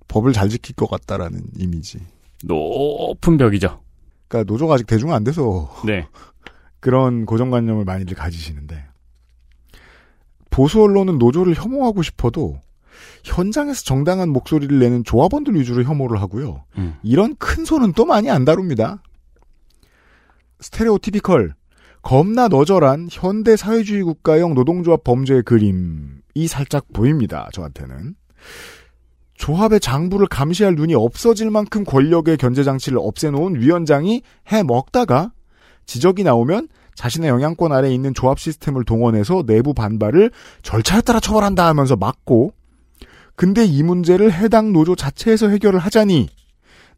[0.07, 1.99] 법을 잘 지킬 것 같다라는 이미지.
[2.43, 3.82] 높은 벽이죠.
[4.28, 6.08] 그러니까 노조가 아직 대중 안 돼서 네.
[6.80, 8.86] 그런 고정관념을 많이들 가지시는데
[10.49, 12.60] 보수 언론은 노조를 혐오하고 싶어도
[13.23, 16.63] 현장에서 정당한 목소리를 내는 조합원들 위주로 혐오를 하고요.
[16.78, 16.95] 음.
[17.04, 19.02] 이런 큰 손은 또 많이 안 다룹니다.
[20.62, 21.54] 스테레오티피컬
[22.02, 27.49] 겁나 너절한 현대 사회주의 국가형 노동조합 범죄의 그림이 살짝 보입니다.
[27.54, 28.15] 저한테는.
[29.39, 34.21] 조합의 장부를 감시할 눈이 없어질 만큼 권력의 견제 장치를 없애놓은 위원장이
[34.52, 35.32] 해 먹다가
[35.86, 41.95] 지적이 나오면 자신의 영향권 아래에 있는 조합 시스템을 동원해서 내부 반발을 절차에 따라 처벌한다 하면서
[41.95, 42.52] 막고
[43.38, 46.28] 근데 이 문제를 해당 노조 자체에서 해결을 하자니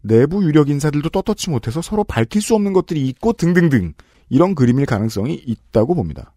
[0.02, 3.94] 내부 유력 인사들도 떳떳지 못해서 서로 밝힐 수 없는 것들이 있고 등등등
[4.30, 6.34] 이런 그림일 가능성이 있다고 봅니다.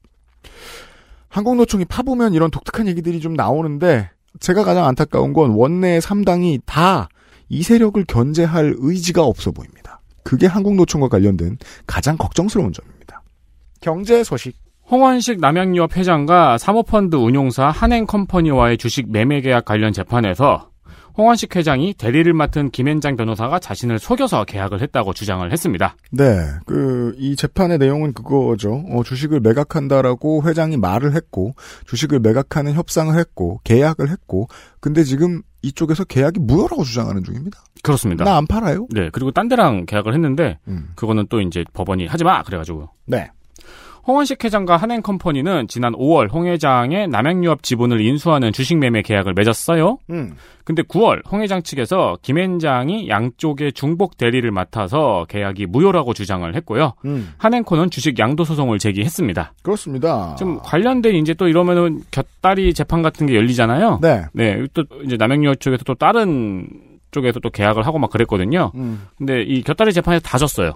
[1.31, 7.09] 한국노총이 파보면 이런 독특한 얘기들이 좀 나오는데 제가 가장 안타까운 건 원내의 3당이 다
[7.49, 10.01] 이 세력을 견제할 의지가 없어 보입니다.
[10.23, 13.23] 그게 한국노총과 관련된 가장 걱정스러운 점입니다.
[13.81, 14.57] 경제 소식.
[14.91, 20.71] 홍원식 남양유업 회장과 사모펀드 운용사 한행컴퍼니와의 주식 매매 계약 관련 재판에서
[21.17, 25.97] 홍원식 회장이 대리를 맡은 김현장 변호사가 자신을 속여서 계약을 했다고 주장을 했습니다.
[26.11, 26.25] 네,
[26.67, 28.85] 그, 이 재판의 내용은 그거죠.
[28.91, 31.55] 어, 주식을 매각한다라고 회장이 말을 했고,
[31.87, 34.49] 주식을 매각하는 협상을 했고, 계약을 했고,
[34.81, 37.63] 근데 지금 이쪽에서 계약이 무효라고 주장하는 중입니다.
[37.83, 38.25] 그렇습니다.
[38.25, 38.87] 나 안 팔아요?
[38.91, 40.91] 네, 그리고 딴 데랑 계약을 했는데 음.
[40.97, 43.31] 그거는 또 이제 법원이 하지 마 그래가지고 네.
[44.07, 49.99] 홍원식 회장과 한행컴퍼니는 지난 5월 홍 회장의 남양유업 지분을 인수하는 주식 매매 계약을 맺었어요.
[50.11, 50.37] 음.
[50.65, 56.95] 근데 9월 홍 회장 측에서 김 회장이 양쪽의 중복 대리를 맡아서 계약이 무효라고 주장을 했고요.
[57.05, 57.33] 음.
[57.39, 59.55] 한행코는 주식 양도 소송을 제기했습니다.
[59.63, 60.35] 그렇습니다.
[60.37, 64.01] 좀 관련된 이제 또 이러면은 곁다리 재판 같은 게 열리잖아요.
[64.03, 64.25] 네.
[64.33, 66.67] 네, 또 이제 남양유업 쪽에서 또 다른
[67.11, 68.73] 쪽에서 또 계약을 하고 막 그랬거든요.
[68.75, 69.07] 음.
[69.17, 70.75] 근데 이 곁다리 재판에서 다 졌어요.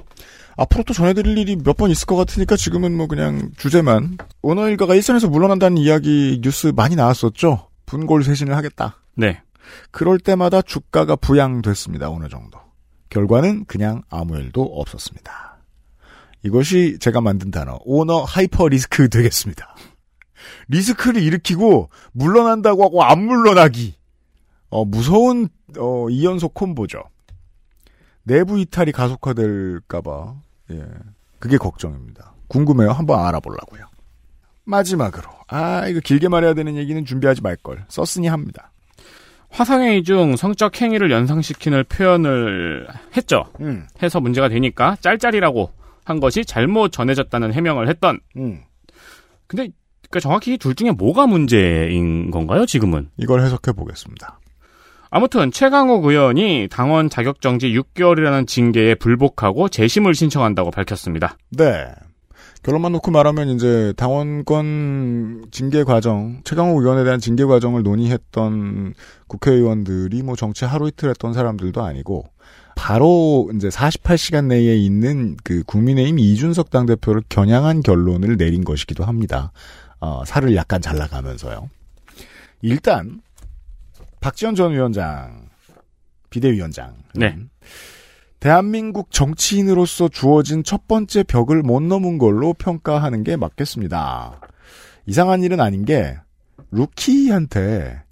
[0.59, 4.19] 앞으로 또 전해드릴 일이 몇 번 있을 것 같으니까 지금은 뭐 그냥 주제만.
[4.43, 7.69] 오너 일가가 일선에서 물러난다는 이야기 뉴스 많이 나왔었죠?
[7.87, 8.97] 분골 쇄신을 하겠다.
[9.15, 9.41] 네.
[9.91, 12.11] 그럴 때마다 주가가 부양됐습니다.
[12.11, 12.59] 어느 정도.
[13.11, 15.59] 결과는 그냥 아무 일도 없었습니다.
[16.45, 19.77] 이것이 제가 만든 단어 오너 hyper 리스크 되겠습니다.
[20.69, 23.95] 리스크를 일으키고 물러난다고 하고 안 물러나기.
[24.71, 27.03] 어, 무서운 어, 이연속 콤보죠.
[28.25, 30.35] 내부 이탈이 가속화될까봐
[30.71, 30.85] 예,
[31.39, 32.35] 그게 걱정입니다.
[32.49, 32.91] 궁금해요.
[32.91, 33.85] 한번 알아보려고요.
[34.65, 37.85] 마지막으로 아 이거 길게 말해야 되는 얘기는 준비하지 말 걸.
[37.89, 38.71] 썼으니 합니다.
[39.51, 43.47] 화상회의 중 성적 행위를 연상시키는 표현을 했죠.
[43.61, 43.87] 음.
[44.03, 45.73] 해서 문제가 되니까 짤짤이라고
[46.05, 48.21] 한 것이 잘못 전해졌다는 해명을 했던.
[48.37, 48.63] 음.
[49.47, 49.69] 근데
[50.11, 52.67] 그러니까 정확히 둘 중에 뭐가 문제인 건가요?
[52.67, 54.39] 지금은 이걸 해석해 보겠습니다.
[55.11, 61.37] 아무튼 최강욱 의원이 당원 자격 정지 6개월이라는 징계에 불복하고 재심을 신청한다고 밝혔습니다.
[61.51, 61.87] 네.
[62.63, 68.95] 결론만 놓고 말하면 이제 당원권 징계 과정, 최강욱 의원에 대한 징계 과정을 논의했던
[69.29, 72.25] 국회의원들이 뭐 정치 하루 이틀 했던 사람들도 아니고
[72.75, 79.53] 바로 이제 48시간 내에 있는 그 국민의힘 이준석 당대표를 겨냥한 결론을 내린 것이기도 합니다.
[80.01, 81.71] 어, 살을 약간 잘라가면서요.
[82.63, 83.21] 일단
[84.21, 85.49] 박지원 전 위원장,
[86.31, 86.95] 비대위원장.
[87.15, 87.37] 네.
[88.41, 94.41] 대한민국 정치인으로서 주어진 첫 번째 벽을 못 넘은 걸로 평가하는 게 맞겠습니다.
[95.07, 96.17] 이상한 일은 아닌 게
[96.71, 98.03] 루키한테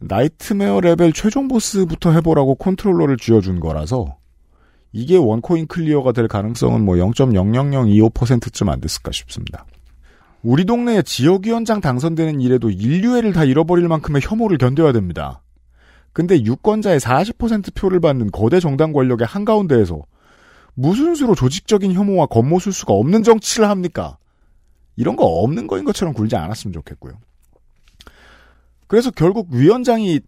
[0.00, 4.16] nightmare 레벨 최종 보스부터 해보라고 컨트롤러를 쥐어준 거라서
[4.92, 9.64] 이게 one coin clear가 될 가능성은 뭐 0.00025%쯤 안 됐을까 싶습니다.
[10.42, 15.42] 우리 동네에 지역위원장 당선되는 일에도 인류애를 다 잃어버릴 만큼의 혐오를 견뎌야 됩니다.
[16.12, 20.02] 근데 유권자의 40% 표를 받는 거대 정당 권력의 한가운데에서
[20.74, 24.16] 무슨 수로 조직적인 혐오와 겉모술 수가 없는 정치를 합니까?
[24.96, 27.14] 이런 거 없는 거인 것처럼 굴지 않았으면 좋겠고요.
[28.86, 30.20] 그래서 결국 위원장이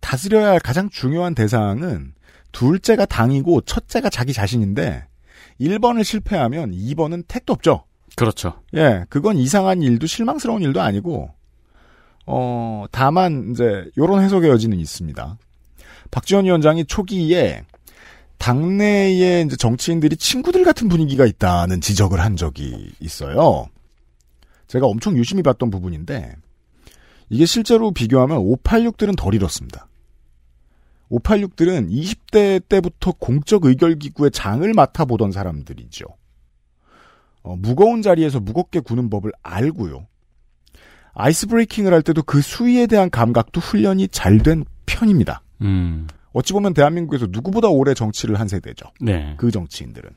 [0.00, 2.14] 다스려야 할 가장 중요한 대상은
[2.52, 5.06] 둘째가 당이고 첫째가 자기 자신인데
[5.60, 7.84] 1번을 실패하면 2번은 택도 없죠.
[8.16, 8.60] 그렇죠.
[8.74, 11.30] 예, 그건 이상한 일도 실망스러운 일도 아니고
[12.26, 15.38] 어, 다만 이제 요런 해석의 여지는 있습니다.
[16.10, 17.64] 박지원 위원장이 초기에
[18.38, 23.68] 당내에 이제 정치인들이 친구들 같은 분위기가 있다는 지적을 한 적이 있어요.
[24.68, 26.34] 제가 엄청 유심히 봤던 부분인데
[27.30, 29.88] 이게 실제로 비교하면 586들은 덜 잃었습니다.
[31.10, 36.04] 586들은 20대 때부터 공적 의결기구의 장을 맡아보던 사람들이죠.
[37.48, 40.06] 어, 무거운 자리에서 무겁게 구는 법을 알고요.
[41.14, 45.42] 아이스 브레이킹을 할 때도 그 수위에 대한 감각도 훈련이 잘 된 편입니다.
[45.62, 46.06] 음.
[46.32, 48.92] 어찌 보면 대한민국에서 누구보다 오래 정치를 한 세대죠.
[49.00, 49.34] 네.
[49.38, 50.10] 그 정치인들은.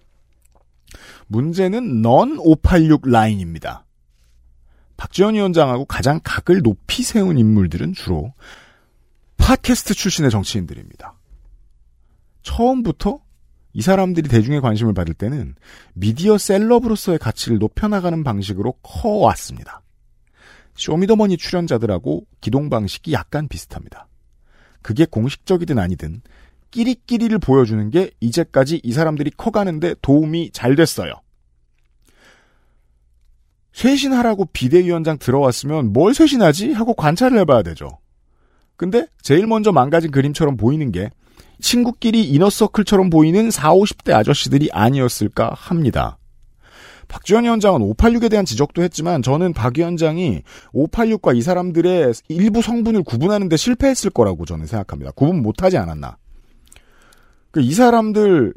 [1.28, 3.86] 문제는 넌 586 라인입니다.
[4.98, 8.34] 박지원 위원장하고 가장 각을 높이 세운 인물들은 주로
[9.38, 11.13] 팟캐스트 출신의 정치인들입니다.
[12.44, 13.22] 처음부터
[13.74, 15.56] 이 사람들이 대중의 관심을 받을 때는
[15.94, 19.82] 미디어 셀럽으로서의 가치를 높여나가는 방식으로 커왔습니다.
[20.76, 24.08] 쇼미더머니 출연자들하고 기동 방식이 약간 비슷합니다.
[24.82, 26.22] 그게 공식적이든 아니든
[26.72, 31.14] 끼리끼리를 보여주는 게 이제까지 이 사람들이 커가는데 도움이 잘 됐어요.
[33.74, 36.74] 쇄신하라고 비대위원장 들어왔으면 뭘 쇄신하지?
[36.74, 38.00] 하고 관찰을 해봐야 되죠.
[38.76, 41.10] 근데 제일 먼저 망가진 그림처럼 보이는 게
[41.62, 46.17] 친구끼리 이너서클처럼 보이는 4, 50대 아저씨들이 아니었을까 합니다.
[47.08, 50.43] 박지원 위원장은 586에 대한 지적도 했지만 저는 박 위원장이
[50.74, 55.12] 586과 이 사람들의 일부 성분을 구분하는데 실패했을 거라고 저는 생각합니다.
[55.12, 56.17] 구분 못하지 않았나.
[57.52, 58.54] 그이 사람들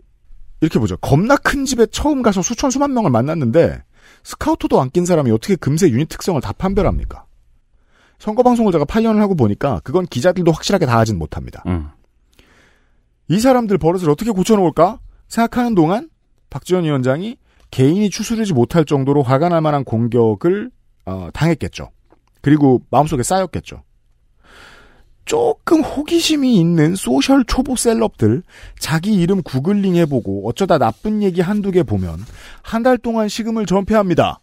[0.61, 0.97] 이렇게 보죠.
[0.99, 3.83] 겁나 큰 집에 처음 가서 수천 수만 명을 만났는데
[4.23, 7.25] 스카우터도 안 낀 사람이 어떻게 금세 유닛 특성을 다 판별합니까?
[8.21, 11.65] 선거 방송을 제가 8년을 하고 보니까 그건 기자들도 확실하게 다 하진 못합니다.
[11.67, 11.89] 음.
[13.29, 16.11] 이 사람들 버릇을 어떻게 고쳐놓을까 생각하는 동안
[16.51, 17.37] 박지원 위원장이
[17.71, 20.71] 개인이 추스르지 못할 정도로 화가 날 만한 공격을
[21.07, 21.91] 어, 당했겠죠.
[22.41, 23.83] 그리고 마음속에 쌓였겠죠.
[25.25, 28.43] 조금 호기심이 있는 소셜 초보 셀럽들
[28.79, 32.19] 자기 이름 구글링 해보고 어쩌다 나쁜 얘기 한두 개 보면
[32.63, 34.41] 한 달 동안 식음을 전폐합니다.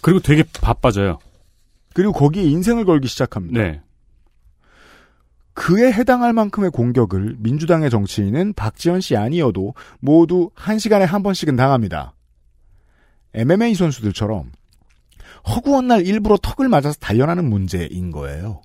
[0.00, 1.18] 그리고 되게 바빠져요.
[1.94, 3.62] 그리고 거기에 인생을 걸기 시작합니다.
[3.62, 3.80] 네.
[5.54, 12.14] 그에 해당할 만큼의 공격을 민주당의 정치인은 박지원 씨 아니어도 모두 한 시간에 한 번씩은 당합니다.
[13.34, 14.50] MMA 선수들처럼
[15.48, 18.62] 허구한 날 일부러 턱을 맞아서 단련하는 문제인 거예요.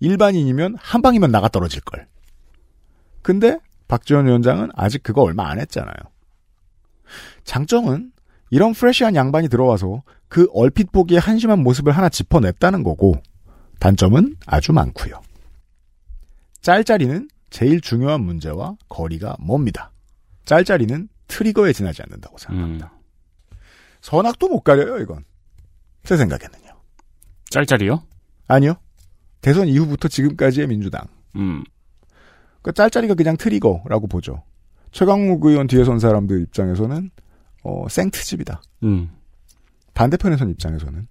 [0.00, 2.06] 일반인이면 한 방이면 나가 떨어질 걸.
[3.22, 5.94] 근데 박지원 위원장은 아직 그거 얼마 안 했잖아요.
[7.44, 8.12] 장점은
[8.50, 13.14] 이런 프레시한 양반이 들어와서 그 얼핏 보기에 한심한 모습을 하나 짚어냈다는 거고
[13.80, 15.23] 단점은 아주 많고요.
[16.64, 19.92] 짤짤이는 제일 중요한 문제와 거리가 멉니다.
[20.46, 22.90] 짤짤이는 트리거에 지나지 않는다고 생각합니다.
[22.94, 23.56] 음.
[24.00, 25.24] 선악도 못 가려요, 이건.
[26.04, 26.70] 제 생각에는요.
[27.50, 28.02] 짤짤이요?
[28.48, 28.76] 아니요.
[29.42, 31.04] 대선 이후부터 지금까지의 민주당.
[31.36, 31.64] 음.
[32.62, 34.42] 그 짤짤이가 그냥 트리거라고 보죠.
[34.90, 37.10] 최강욱 의원 뒤에 선 사람들 입장에서는
[37.62, 38.62] 어, 생트집이다.
[38.84, 39.10] 음.
[39.92, 41.06] 반대편에 선 입장에서는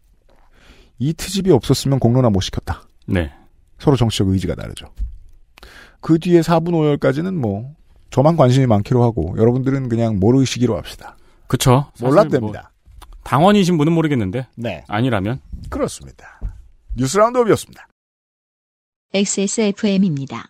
[0.97, 2.87] 이 트집이 없었으면 공론화 못 시켰다.
[3.05, 3.31] 네.
[3.77, 4.87] 서로 정치적 의지가 다르죠.
[6.03, 7.73] 그 뒤에 4분 5열까지는 뭐
[8.11, 11.17] 저만 관심이 많기로 하고 여러분들은 그냥 모르시기로 합시다.
[11.47, 11.85] 그쵸.
[12.01, 12.61] 몰랐답니다.
[12.61, 14.47] 뭐 당원이신 분은 모르겠는데.
[14.57, 14.83] 네.
[14.89, 15.39] 아니라면.
[15.69, 16.41] 그렇습니다.
[16.95, 17.87] 뉴스 라운드업이었습니다.
[19.13, 20.49] XSFM입니다.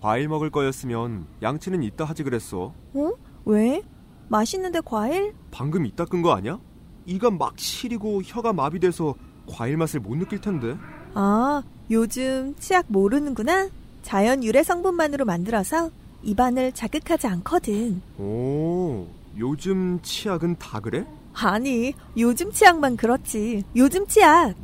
[0.00, 2.72] 과일 먹을 거였으면 양치는 이따 하지 그랬어.
[2.94, 3.10] 어?
[3.46, 3.82] 왜?
[4.28, 5.34] 맛있는데 과일?
[5.50, 6.60] 방금 이따 끈 거 아니야?
[7.06, 9.14] 이가 막 시리고 혀가 마비돼서
[9.48, 10.76] 과일 맛을 못 느낄 텐데.
[11.14, 13.68] 아, 요즘 치약 모르는구나.
[14.06, 15.90] 자연 유래 성분만으로 만들어서
[16.22, 18.00] 입안을 자극하지 않거든.
[18.18, 19.04] 오,
[19.36, 21.04] 요즘 치약은 다 그래?
[21.34, 23.64] 아니, 요즘 치약만 그렇지.
[23.74, 24.54] 요즘 치약.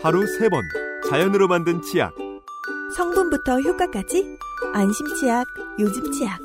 [0.00, 0.62] 하루 세 번
[1.10, 2.14] 자연으로 만든 치약.
[2.96, 4.24] 성분부터 효과까지
[4.72, 5.44] 안심 치약,
[5.78, 6.40] 요즘 치약.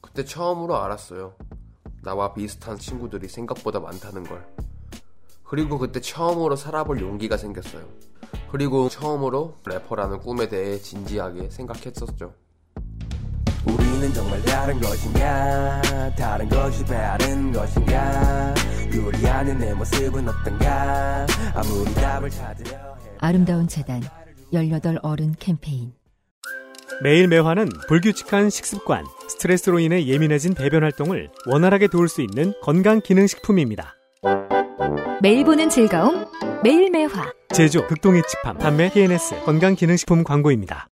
[0.00, 1.34] 그때 처음으로 알았어요.
[2.02, 4.42] 나와 비슷한 친구들이 생각보다 많다는 걸.
[5.44, 7.84] 그리고 그때 처음으로 살아볼 용기가 생겼어요.
[8.50, 12.32] 그리고 처음으로 래퍼라는 꿈에 대해 진지하게 생각했었죠.
[13.66, 15.82] 우리는 정말 다른 것인가
[16.16, 18.54] 다른 것이 다른 것인가
[18.94, 24.02] 요리하는 내 모습은 어떤가 아무리 답을 찾으려 해 아름다운 재단
[24.52, 25.92] 18 어른 캠페인
[27.02, 33.26] 매일 매화는 불규칙한 식습관, 스트레스로 인해 예민해진 배변 활동을 원활하게 도울 수 있는 건강 기능
[33.26, 33.94] 식품입니다.
[35.22, 36.26] 매일 보는 즐거움
[36.62, 37.32] 매일 매화.
[37.52, 40.88] 제조 극동의 칩함 판매 TNS 건강 기능 식품 광고입니다.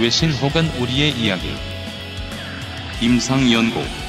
[0.00, 1.48] 외신 혹은 우리의 이야기.
[3.00, 4.03] 임상연구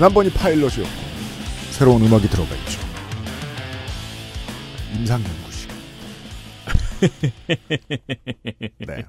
[0.00, 0.88] 지난번이 파일럿이었고
[1.72, 2.80] 새로운 음악이 들어가 있죠.
[4.96, 5.68] 임상연구 씨.
[8.86, 9.04] 네.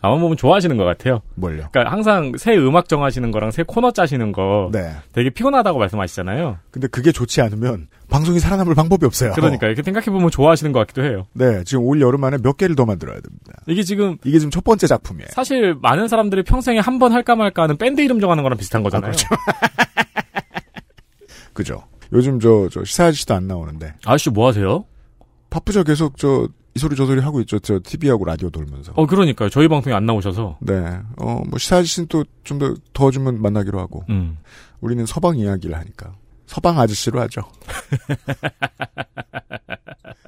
[0.00, 1.20] 아마 보면 좋아하시는 것 같아요.
[1.34, 1.68] 뭘요?
[1.70, 4.94] 그러니까 항상 새 음악 정하시는 거랑 새 코너 짜시는 거 네.
[5.12, 6.56] 되게 피곤하다고 말씀하시잖아요.
[6.70, 9.32] 근데 그게 좋지 않으면 방송이 살아남을 방법이 없어요.
[9.34, 11.26] 그러니까 이렇게 생각해 보면 좋아하시는 것 같기도 해요.
[11.34, 13.60] 네, 지금 올 여름 안에 몇 개를 더 만들어야 됩니다.
[13.66, 15.28] 이게 지금 이게 지금 첫 번째 작품이에요.
[15.32, 19.10] 사실 많은 사람들이 평생에 한 번 할까 말까 하는 밴드 이름 정하는 거랑 비슷한 거잖아요.
[19.12, 19.28] 그죠.
[22.12, 23.94] 요즘 저, 저 시사 아저씨도 안 나오는데.
[24.04, 24.84] 아저씨 뭐 하세요?
[25.50, 25.84] 바쁘죠.
[25.84, 27.58] 계속 저, 이 소리 저 소리 하고 있죠.
[27.58, 28.92] 저 TV하고 라디오 돌면서.
[28.96, 29.48] 어, 그러니까요.
[29.48, 30.58] 저희 방송에 안 나오셔서.
[30.60, 30.98] 네.
[31.16, 34.04] 어, 뭐 시사 아저씨는 또 좀더 도와주면 만나기로 하고.
[34.10, 34.38] 음.
[34.80, 36.14] 우리는 서방 이야기를 하니까.
[36.46, 37.42] 서방 아저씨로 하죠.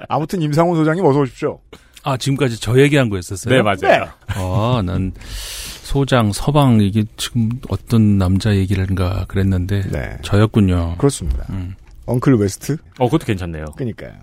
[0.07, 1.59] 아무튼 임상훈 소장님 어서 오십시오.
[2.03, 3.53] 아, 지금까지 저 얘기한 거였었어요?
[3.53, 4.09] 네, 맞아요.
[4.27, 5.13] 아, 난
[5.83, 9.81] 소장, 서방, 이게 지금 어떤 남자 얘기인가 그랬는데.
[9.89, 10.17] 네.
[10.23, 10.95] 저였군요.
[10.97, 11.45] 그렇습니다.
[11.49, 11.75] 음.
[12.05, 12.77] Uncle West?
[12.99, 13.65] 어, 그것도 괜찮네요.
[13.77, 14.13] 그니까요.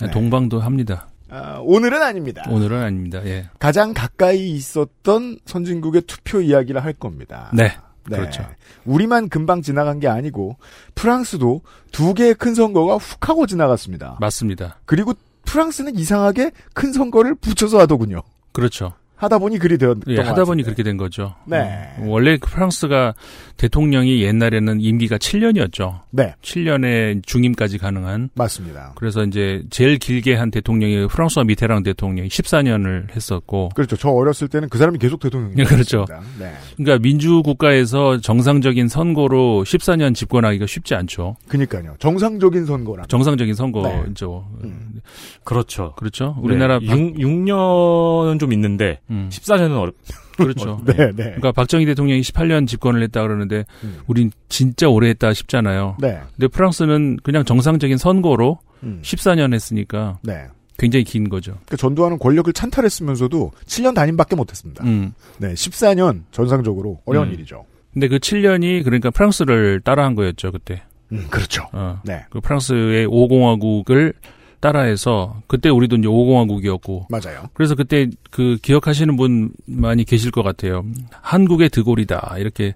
[0.00, 0.10] 네.
[0.10, 1.08] 동방도 합니다.
[1.28, 2.44] 아, 오늘은 아닙니다.
[2.48, 3.20] 오늘은 아닙니다.
[3.26, 3.48] 예.
[3.58, 7.50] 가장 가까이 있었던 선진국의 투표 이야기를 할 겁니다.
[7.52, 7.76] 네.
[8.04, 8.46] 그렇죠.
[8.86, 10.56] 우리만 금방 지나간 게 아니고
[10.94, 11.60] 프랑스도
[11.92, 14.16] 두 개의 큰 선거가 훅 하고 지나갔습니다.
[14.20, 14.78] 맞습니다.
[14.86, 15.12] 그리고
[15.44, 18.22] 프랑스는 이상하게 큰 선거를 붙여서 하더군요.
[18.52, 18.94] 그렇죠.
[19.18, 21.34] 하다 보니 그리 되었던 예, 하다 보니 그렇게 된 거죠.
[21.44, 21.92] 네.
[21.98, 23.14] 음, 원래 프랑스가
[23.56, 26.00] 대통령이 옛날에는 임기가 7년이었죠.
[26.10, 26.34] 네.
[26.40, 28.30] 7년에 중임까지 가능한.
[28.34, 28.92] 맞습니다.
[28.94, 33.70] 그래서 이제 제일 길게 한 대통령이 프랑스와 미테랑 대통령이 14년을 했었고.
[33.74, 33.96] 그렇죠.
[33.96, 36.06] 저 어렸을 때는 그 사람이 계속 대통령이 예, 그렇죠.
[36.38, 36.52] 네.
[36.76, 41.34] 그러니까 민주 국가에서 정상적인 선거로 14년 집권하기가 쉽지 않죠.
[41.48, 41.96] 그니까요.
[41.98, 43.06] 정상적인 선거라.
[43.08, 44.46] 정상적인 선거죠.
[44.62, 44.68] 네.
[44.68, 45.00] 음.
[45.42, 45.94] 그렇죠.
[45.96, 46.36] 그렇죠.
[46.40, 46.86] 우리나라 네.
[46.86, 49.28] 6, 6년은 좀 있는데 음.
[49.30, 49.94] 14년은 어렵.
[50.36, 50.80] 그렇죠.
[50.86, 51.12] 네, 네.
[51.14, 53.98] 그러니까 박정희 대통령이 18년 집권을 했다 그러는데 음.
[54.06, 55.96] 우린 진짜 오래 했다 싶잖아요.
[56.00, 56.20] 네.
[56.36, 59.00] 근데 프랑스는 그냥 정상적인 선거로 음.
[59.02, 60.46] 14년 했으니까 네.
[60.78, 61.52] 굉장히 긴 거죠.
[61.52, 64.84] 그러니까 전두환은 권력을 찬탈했으면서도 7년 단임밖에 못했습니다.
[64.84, 65.12] 음.
[65.38, 67.34] 네, 14년 전상적으로 어려운 음.
[67.34, 67.64] 일이죠.
[67.92, 70.82] 근데 그 7년이 그러니까 프랑스를 따라한 거였죠, 그때.
[71.10, 71.64] 음, 그렇죠.
[71.72, 72.00] 어.
[72.04, 72.24] 네.
[72.30, 74.14] 그 프랑스의 5공화국을
[74.60, 77.48] 따라해서 그때 우리도 이제 5공화국이었고 맞아요.
[77.54, 80.84] 그래서 그때 그 기억하시는 분 많이 계실 것 같아요.
[81.10, 82.74] 한국의 드골이다 이렇게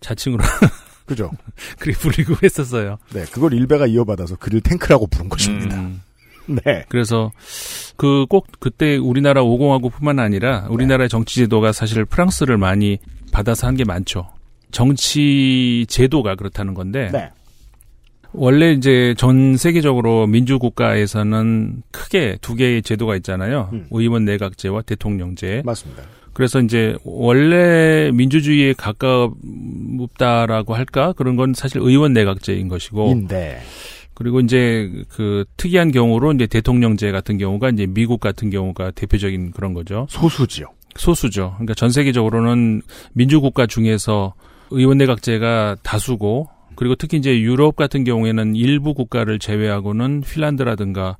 [0.00, 0.42] 자칭으로
[1.06, 1.30] 그죠.
[1.78, 2.98] 그렇게 불리고 했었어요.
[3.12, 5.76] 네, 그걸 일베가 이어받아서 그를 탱크라고 부른 것입니다.
[5.80, 6.00] 음.
[6.46, 6.84] 네.
[6.90, 7.30] 그래서
[7.96, 12.98] 그 꼭 그때 우리나라 5공화국뿐만 아니라 우리나라의 정치 제도가 사실 프랑스를 많이
[13.32, 14.28] 받아서 한 게 많죠.
[14.70, 17.30] 정치 제도가 그렇다는 건데 네.
[18.34, 23.70] 원래 이제 전 세계적으로 민주국가에서는 크게 두 개의 제도가 있잖아요.
[23.72, 23.86] 음.
[23.90, 25.62] 의원 내각제와 대통령제.
[25.64, 26.02] 맞습니다.
[26.32, 33.12] 그래서 이제 원래 민주주의에 가깝다라고 할까 그런 건 사실 의원 내각제인 것이고.
[33.12, 33.60] 인데.
[34.14, 39.74] 그리고 이제 그 특이한 경우로 이제 대통령제 같은 경우가 이제 미국 같은 경우가 대표적인 그런
[39.74, 40.06] 거죠.
[40.10, 40.66] 소수지요.
[40.96, 41.52] 소수죠.
[41.54, 42.82] 그러니까 전 세계적으로는
[43.12, 44.34] 민주국가 중에서
[44.70, 51.16] 의원 내각제가 다수고 그리고 특히 이제 유럽 같은 경우에는 일부 국가를 제외하고는 핀란드라든가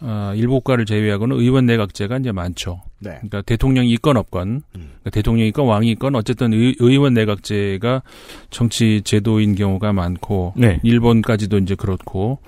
[0.00, 2.82] 어, 일부 국가를 제외하고는 의원 내각제가 이제 많죠.
[3.00, 3.10] 네.
[3.16, 8.02] 그러니까 대통령이 있건 없건, 그러니까 대통령이 있건 왕이 있건 어쨌든 의, 의원 내각제가
[8.50, 10.78] 정치 제도인 경우가 많고, 네.
[10.84, 12.38] 일본까지도 이제 그렇고.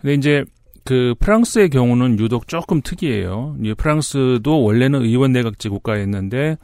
[0.00, 0.44] 근데 이제
[0.84, 3.56] 그 프랑스의 경우는 유독 조금 특이해요.
[3.62, 6.56] 이 프랑스도 원래는 의원 내각제 국가였는데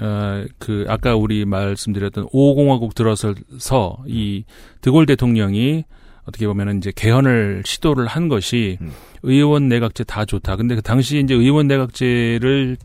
[0.00, 4.44] 어, 그, 아까 우리 말씀드렸던 5공화국 들어서서 이
[4.80, 5.84] 드골 대통령이
[6.24, 8.78] 어떻게 보면은 이제 개헌을 시도를 한 것이
[9.22, 10.56] 의원 내각제 다 좋다.
[10.56, 12.76] 근데 그 당시 이제 의원 내각제를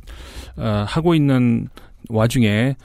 [0.58, 1.68] 어, 하고 있는
[2.10, 2.76] 와중에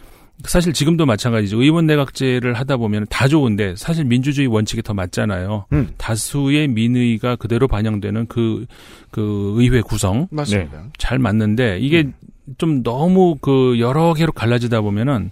[0.45, 1.63] 사실 지금도 마찬가지죠.
[1.63, 5.67] 의원 내각제를 하다 보면 다 좋은데 사실 민주주의 원칙에 더 맞잖아요.
[5.73, 5.89] 음.
[5.97, 8.67] 다수의 민의가 그대로 반영되는 그,
[9.11, 10.29] 그 의회 구성.
[10.31, 10.83] 맞습니다.
[10.83, 10.89] 네.
[10.99, 12.11] 잘 맞는데 이게
[12.59, 15.31] 좀 너무 그 여러 개로 갈라지다 보면은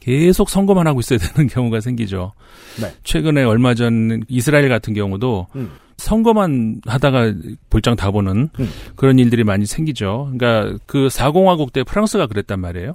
[0.00, 2.32] 계속 선거만 하고 있어야 되는 경우가 생기죠.
[2.80, 2.92] 네.
[3.04, 5.70] 최근에 얼마 전 이스라엘 같은 경우도 음.
[5.98, 7.34] 선거만 하다가
[7.68, 8.68] 볼장 다 보는 음.
[8.96, 10.30] 그런 일들이 많이 생기죠.
[10.32, 12.94] 그러니까 그 사공화국 때 프랑스가 그랬단 말이에요.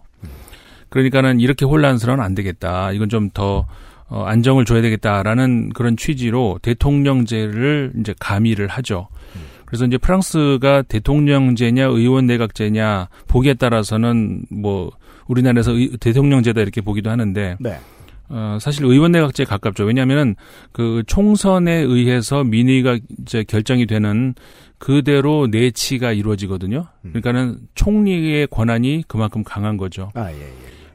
[0.89, 2.91] 그러니까는 이렇게 혼란스러운 안 되겠다.
[2.91, 3.67] 이건 좀더
[4.07, 9.07] 어, 안정을 줘야 되겠다라는 그런 취지로 대통령제를 이제 가미를 하죠.
[9.65, 14.91] 그래서 이제 프랑스가 대통령제냐 의원 내각제냐 보기에 따라서는 뭐
[15.27, 17.77] 우리나라에서 의- 대통령제다 이렇게 보기도 하는데 네.
[18.29, 19.83] 어, 사실 의원 내각제에 가깝죠.
[19.85, 20.35] 왜냐하면은
[20.71, 24.33] 그 총선에 의해서 민의가 이제 결정이 되는
[24.77, 26.85] 그대로 내치가 이루어지거든요.
[27.03, 30.11] 그러니까는 총리의 권한이 그만큼 강한 거죠.
[30.15, 30.47] 아, 예, 예.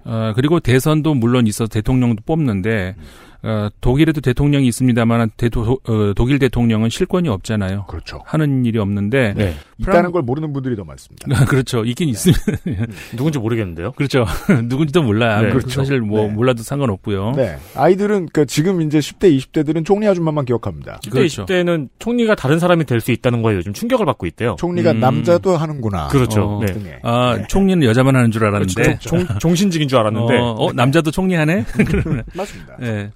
[0.04, 2.96] 어, 그리고 대선도 물론 있어서 대통령도 뽑는데,
[3.42, 7.86] 어, 독일에도 대통령이 있습니다만, 대도, 어, 독일 대통령은 실권이 없잖아요.
[7.88, 8.20] 그렇죠.
[8.24, 9.34] 하는 일이 없는데.
[9.36, 9.54] 네.
[9.78, 11.26] 있다는 걸 모르는 분들이 더 많습니다.
[11.46, 11.84] 그렇죠.
[11.84, 12.42] 있긴 있습니다.
[13.16, 13.92] 누군지 모르겠는데요.
[13.92, 14.26] 그렇죠.
[14.64, 15.42] 누군지도 몰라요.
[15.42, 15.70] 네, 그렇죠.
[15.70, 16.28] 사실 뭐 네.
[16.28, 17.32] 몰라도 상관없고요.
[17.34, 17.56] 네.
[17.74, 21.00] 아이들은, 그니까 지금 이제 10대, 20대들은 총리 아줌마만 기억합니다.
[21.02, 21.46] 10대, 그렇죠.
[21.46, 24.56] 20대는 총리가 다른 사람이 될 수 있다는 거에 요즘 충격을 받고 있대요.
[24.58, 25.00] 총리가 음.
[25.00, 26.08] 남자도 하는구나.
[26.08, 26.58] 그렇죠.
[26.58, 26.98] 어, 네.
[27.02, 27.44] 아, 네.
[27.48, 28.82] 총리는 여자만 하는 줄 알았는데.
[28.82, 29.08] 그렇죠.
[29.08, 30.36] 종, 종신직인 줄 알았는데.
[30.36, 31.64] 어, 어, 남자도 총리하네?
[32.36, 32.76] 맞습니다.
[32.82, 33.10] 예.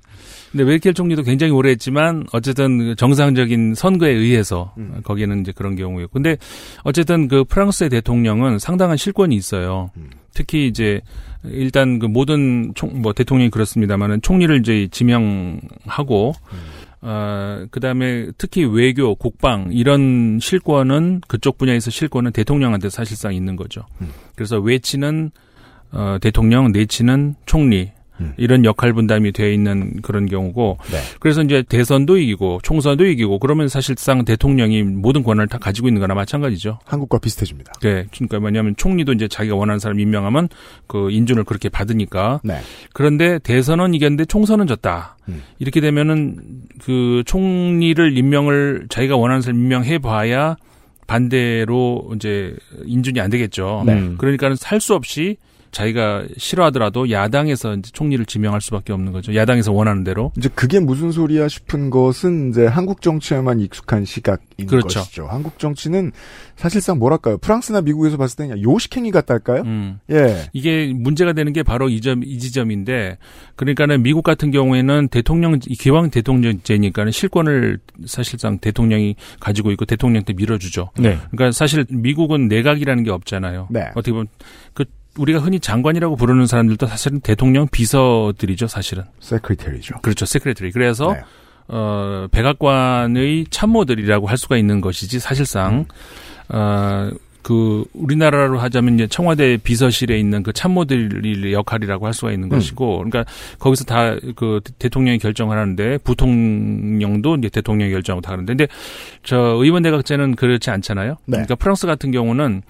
[0.55, 5.01] 근데 웨이켈 총리도 굉장히 오래 했지만 어쨌든 그 정상적인 선거에 의해서 음.
[5.03, 6.13] 거기는 이제 그런 경우였고.
[6.13, 6.37] 근데
[6.85, 9.91] 어쨌든 그 프랑스의 대통령은 상당한 실권이 있어요.
[9.97, 10.11] 음.
[10.33, 11.01] 특히 이제
[11.43, 16.59] 일단 그 모든 총, 뭐 대통령이 그렇습니다만은 총리를 이제 지명하고 음.
[17.01, 23.83] 어, 그 다음에 특히 외교, 국방, 이런 실권은 그쪽 분야에서 실권은 대통령한테 사실상 있는 거죠.
[24.01, 24.09] 음.
[24.37, 25.33] 그래서 외치는,
[25.91, 27.91] 어, 대통령, 내치는 총리,
[28.21, 28.33] 음.
[28.37, 30.99] 이런 역할 분담이 되어 있는 그런 경우고, 네.
[31.21, 36.15] 그래서 이제 대선도 이기고, 총선도 이기고, 그러면 사실상 대통령이 모든 권한을 다 가지고 있는 거나
[36.15, 36.79] 마찬가지죠.
[36.85, 37.73] 한국과 비슷해집니다.
[37.83, 38.07] 네.
[38.13, 40.49] 그러니까 뭐냐면 총리도 이제 자기가 원하는 사람 임명하면
[40.87, 42.41] 그 인준을 그렇게 받으니까.
[42.45, 42.59] 네.
[42.93, 45.17] 그런데 대선은 이겼는데 총선은 졌다.
[45.29, 45.43] 음.
[45.59, 46.37] 이렇게 되면은
[46.83, 50.57] 그 총리를 임명을 자기가 원하는 사람 임명해 봐야
[51.07, 52.55] 반대로 이제
[52.87, 53.83] 인준이 안 되겠죠.
[53.87, 54.13] 네.
[54.19, 55.37] 그러니까는 살 수 없이
[55.75, 59.35] 자기가 싫어하더라도 야당에서 이제 총리를 지명할 수밖에 없는 거죠.
[59.35, 60.31] 야당에서 원하는 대로.
[60.39, 65.01] 이제 그게 무슨 소리야 싶은 것은 이제 한국 정치에만 익숙한 시각인 그렇죠.
[65.01, 65.27] 것이죠.
[65.27, 66.13] 한국 정치는
[66.55, 67.39] 사실상 뭐랄까요.
[67.39, 69.63] 프랑스나 미국에서 봤을 때는 요식행위 같다 할까요?
[69.67, 69.99] 음.
[70.13, 70.49] 예.
[70.53, 73.19] 이게 문제가 되는 게 바로 이 점, 이 지점인데,
[73.57, 80.91] 그러니까는 미국 같은 경우에는 대통령, 이 기왕 대통령제니까는 실권을 사실상 대통령이 가지고 있고 대통령한테 밀어주죠.
[80.99, 81.19] 네.
[81.33, 83.67] 그러니까 사실 미국은 내각이라는 게 없잖아요.
[83.71, 83.89] 네.
[83.97, 84.29] 어떻게 보면
[84.73, 84.85] 그
[85.19, 89.05] 우리가 흔히 장관이라고 부르는 사람들도 사실은 대통령 비서들이죠, 사실은.
[89.21, 89.97] 세크리테리죠.
[90.03, 90.73] 그렇죠, 세크레터리.
[90.73, 91.21] 그래서 네.
[91.69, 95.87] 어, 백악관의 참모들이라고 할 수가 있는 것이지 사실상
[96.49, 97.11] 어,
[97.43, 102.49] 그 우리나라로 하자면 이제 청와대 비서실에 있는 그 참모들의 역할이라고 할 수가 있는 음.
[102.49, 103.25] 것이고, 그러니까
[103.59, 108.67] 거기서 다 그 대통령이 결정을 하는데 부통령도 이제 대통령이 결정하고 다 하는데, 근데
[109.23, 111.11] 저 의원 내각제는 그렇지 않잖아요.
[111.27, 111.33] 네.
[111.37, 112.63] 그러니까 프랑스 같은 경우는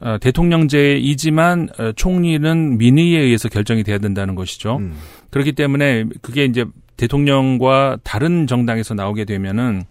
[0.00, 4.78] 어, 대통령제이지만 어, 총리는 민의에 의해서 결정이 돼야 된다는 것이죠.
[4.78, 4.94] 음.
[5.30, 6.64] 그렇기 때문에 그게 이제
[6.96, 9.84] 대통령과 다른 정당에서 나오게 되면은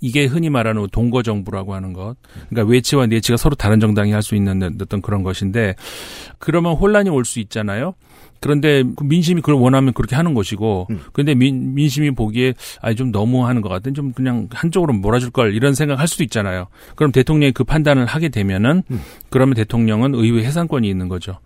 [0.00, 2.16] 이게 흔히 말하는 동거 정부라고 하는 것.
[2.48, 5.74] 그러니까 외치와 내치가 서로 다른 정당이 할 수 있는 어떤 그런 것인데
[6.38, 7.94] 그러면 혼란이 올 수 있잖아요.
[8.42, 13.46] 그런데 그 민심이 그걸 원하면 그렇게 하는 것이고, 그런데 민, 민심이 보기에 아 좀 너무
[13.46, 16.68] 하는 것 같은 좀 그냥 한쪽으로 몰아줄 걸 이런 생각할 수도 있잖아요.
[16.96, 18.82] 그럼 대통령이 그 판단을 하게 되면은
[19.28, 21.38] 그러면 대통령은 의회 해산권이 있는 거죠.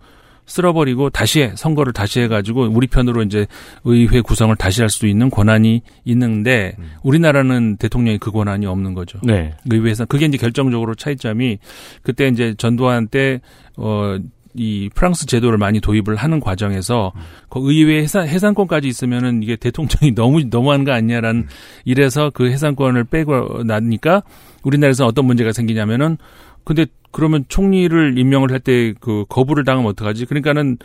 [0.45, 3.47] 쓸어버리고 다시 해, 선거를 다시 해가지고 우리 편으로 이제
[3.83, 9.19] 의회 구성을 다시 할 수 있는 권한이 있는데 우리나라는 대통령이 그 권한이 없는 거죠.
[9.23, 9.53] 네.
[9.69, 11.57] 의회에서 그게 이제 결정적으로 차이점이
[12.01, 13.41] 그때 이제 전두환 때
[13.77, 14.17] 어.
[14.57, 17.11] 이 프랑스 제도를 많이 도입을 하는 과정에서
[17.49, 21.47] 그 의회 해산 해산권까지 있으면은 이게 대통령이 너무 너무한 거 아니냐라는
[21.83, 24.23] 이래서 그 해산권을 빼고 나니까
[24.63, 26.17] 우리나라에서 어떤 문제가 생기냐면은
[26.63, 26.85] 근데
[27.15, 30.25] 그러면 총리를 임명을 할 때 그 거부를 당하면 어떡하지?
[30.25, 30.77] 그러니까는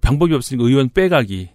[0.00, 1.50] 방법이 없으니까 의원 빼가기.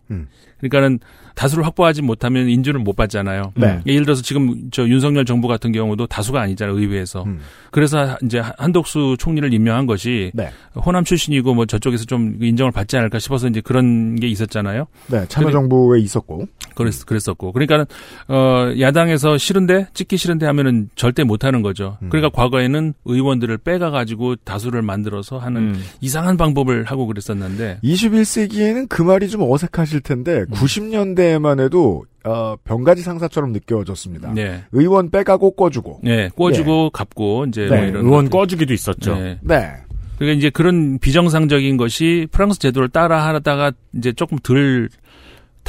[0.58, 1.00] 그러니까는
[1.40, 3.54] 다수를 확보하지 못하면 인준을 못 받잖아요.
[3.56, 3.80] 네.
[3.86, 7.24] 예를 들어서 지금 저 윤석열 정부 같은 경우도 다수가 아니잖아요 의회에서.
[7.72, 10.50] 그래서 이제 한독수 총리를 임명한 것이 네.
[10.76, 14.88] 호남 출신이고 뭐 저쪽에서 좀 인정을 받지 않을까 싶어서 이제 그런 게 있었잖아요.
[15.08, 16.46] 네, 참여정부에 있었고.
[16.76, 17.54] 그랬, 그랬었고.
[17.54, 17.86] 그러니까는,
[18.28, 21.98] 어, 야당에서 싫은데, 찍기 싫은데 하면은 절대 못 하는 거죠.
[22.10, 27.80] 그러니까 과거에는 의원들을 빼가 가지고 다수를 만들어서 하는 이상한 방법을 하고 그랬었는데.
[27.84, 34.34] 21세기에는 그 말이 좀 어색하실 텐데 90년대 에만 해도 어, 병가지 상사처럼 느껴졌습니다.
[34.34, 34.64] 네.
[34.72, 36.02] 의원 빼가고 꿔주고.
[36.04, 38.30] 네, 꿔주고 갚고 이제 뭐 네, 이런 의원 것들.
[38.30, 39.16] 꺼주기도 있었죠.
[39.16, 39.40] 네.
[39.42, 39.72] 네.
[40.18, 44.90] 그러니까 이제 그런 비정상적인 것이 프랑스 제도를 따라 하다가 이제 조금 덜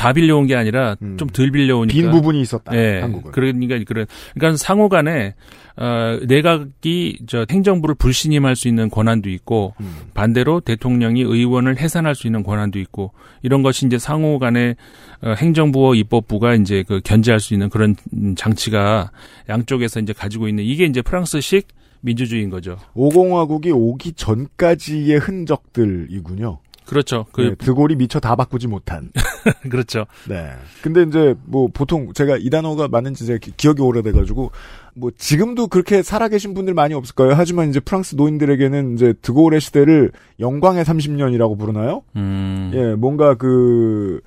[0.01, 2.73] 다 빌려온 게 아니라 좀덜 빌려오니까 빈 부분이 있었다.
[2.73, 3.01] 네.
[3.01, 3.33] 한국은.
[3.33, 5.35] 그러니까 그런 그러니까 상호간에
[5.81, 9.97] 어 내각이 저 행정부를 불신임할 수 있는 권한도 있고 음.
[10.13, 13.13] 반대로 대통령이 의원을 해산할 수 있는 권한도 있고
[13.43, 14.77] 이런 것이 이제 상호 간에
[15.23, 19.11] 어, 행정부와 입법부가 이제 그 견제할 수 있는 그런 음, 장치가
[19.49, 21.69] 양쪽에서 이제 가지고 있는 이게 이제 프랑스식
[22.03, 22.77] 민주주의인 거죠.
[22.95, 26.59] 오공화국이 오기 전까지의 흔적들이군요.
[26.91, 27.25] 그렇죠.
[27.31, 29.11] 그 네, 드골이 미처 다 바꾸지 못한.
[29.71, 30.07] 그렇죠.
[30.29, 30.51] 네.
[30.83, 34.51] 근데 이제 뭐 보통 제가 이 단어가 맞는지 제가 기- 기억이 오래돼가지고
[34.97, 37.35] 뭐 지금도 그렇게 살아계신 분들 많이 없을 거예요.
[37.37, 40.11] 하지만 이제 프랑스 노인들에게는 이제 드골의 시대를
[40.41, 42.03] 영광의 30년이라고 부르나요?
[42.17, 42.73] 음.
[42.75, 44.21] 예, 뭔가 그,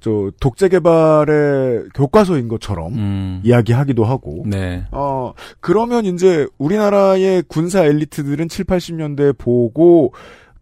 [0.00, 3.40] 저, 독재 개발의 교과서인 것처럼 음.
[3.44, 4.44] 이야기하기도 하고.
[4.46, 4.86] 네.
[4.92, 10.14] 어, 그러면 이제 우리나라의 군사 엘리트들은 7, 80년대에 보고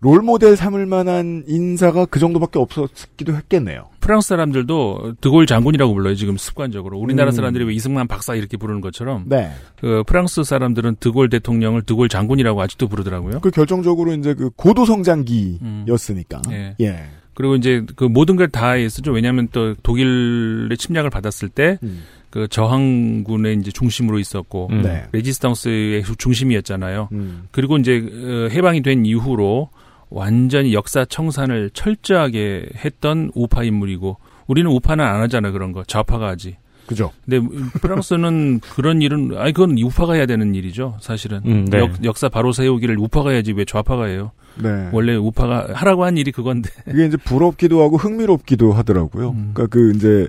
[0.07, 3.89] 롤모델 삼을 만한 인사가 그 정도밖에 없었기도 했겠네요.
[3.99, 7.33] 프랑스 사람들도 드골 장군이라고 불러요 지금 습관적으로 우리나라 음.
[7.33, 9.51] 사람들이 왜 이승만 박사 이렇게 부르는 것처럼 네.
[9.81, 13.41] 그 프랑스 사람들은 드골 대통령을 드골 장군이라고 아직도 부르더라고요.
[13.41, 16.43] 그 결정적으로 이제 그 고도 성장기였으니까.
[16.53, 16.77] 예.
[16.81, 17.05] 예.
[17.35, 19.11] 그리고 이제 그 모든 걸다 했었죠.
[19.11, 24.83] 왜냐하면 또 독일의 침략을 받았을 때그 저항군의 이제 중심으로 있었고 음.
[24.83, 25.05] 네.
[25.11, 27.09] 레지스탕스의 중심이었잖아요.
[27.11, 27.49] 음.
[27.51, 29.69] 그리고 이제 어, 해방이 된 이후로
[30.11, 36.57] 완전히 역사 청산을 철저하게 했던 우파 인물이고 우리는 우파는 안 하잖아 그런 거 좌파가 하지.
[36.87, 37.11] 그죠.
[37.25, 37.45] 근데
[37.81, 41.79] 프랑스는 그런 일은 아니 그건 우파가 해야 되는 일이죠 사실은 음, 네.
[41.81, 44.31] 역, 역사 바로 세우기를 우파가 해야지 왜 좌파가 해요.
[44.63, 44.89] 네.
[44.93, 46.71] 원래 우파가 하라고 한 일이 그건데.
[46.89, 49.31] 이게 이제 부럽기도 하고 흥미롭기도 하더라고요.
[49.31, 49.51] 음.
[49.53, 50.29] 그러니까 그 이제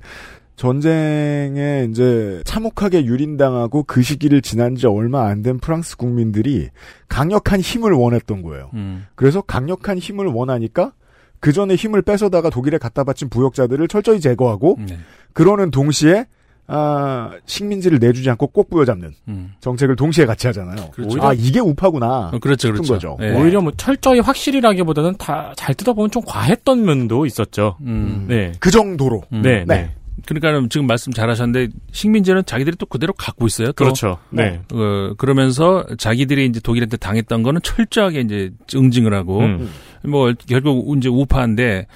[0.58, 6.70] 전쟁에 이제 참혹하게 유린당하고 그 시기를 지난 지 얼마 안 된 프랑스 국민들이
[7.08, 8.72] 강력한 힘을 원했던 거예요.
[8.74, 9.06] 음.
[9.16, 10.94] 그래서 강력한 힘을 원하니까
[11.40, 14.98] 그 전에 힘을 뺏어다가 독일에 갖다 바친 부역자들을 철저히 제거하고 네.
[15.34, 16.26] 그러는 동시에
[16.66, 19.54] 아, 식민지를 내주지 않고 꼭 부여잡는 음.
[19.62, 20.90] 정책을 동시에 같이 하잖아요.
[20.92, 21.22] 그렇죠.
[21.22, 22.32] 아 이게 우파구나.
[22.34, 22.94] 어, 그렇죠, 그렇죠.
[22.94, 23.18] 거죠.
[23.20, 23.40] 네.
[23.40, 27.78] 오히려 뭐 철저히 확실히라기보다는 다 잘 뜯어보면 좀 과했던 면도 있었죠.
[27.82, 28.26] 음.
[28.28, 28.52] 네.
[28.60, 29.22] 그 정도로.
[29.32, 29.44] 음.
[29.44, 29.92] 네, 네.
[30.18, 30.24] 네.
[30.26, 33.68] 그러니까 지금 말씀 잘하셨는데 식민지는 자기들이 또 그대로 갖고 있어요.
[33.68, 33.74] 또.
[33.74, 34.18] 그렇죠.
[34.30, 34.62] 네.
[34.74, 39.70] 어, 그러면서 자기들이 이제 독일한테 당했던 거는 철저하게 이제 응징을 하고 음.
[40.04, 41.88] 뭐 결국 이제 우파인데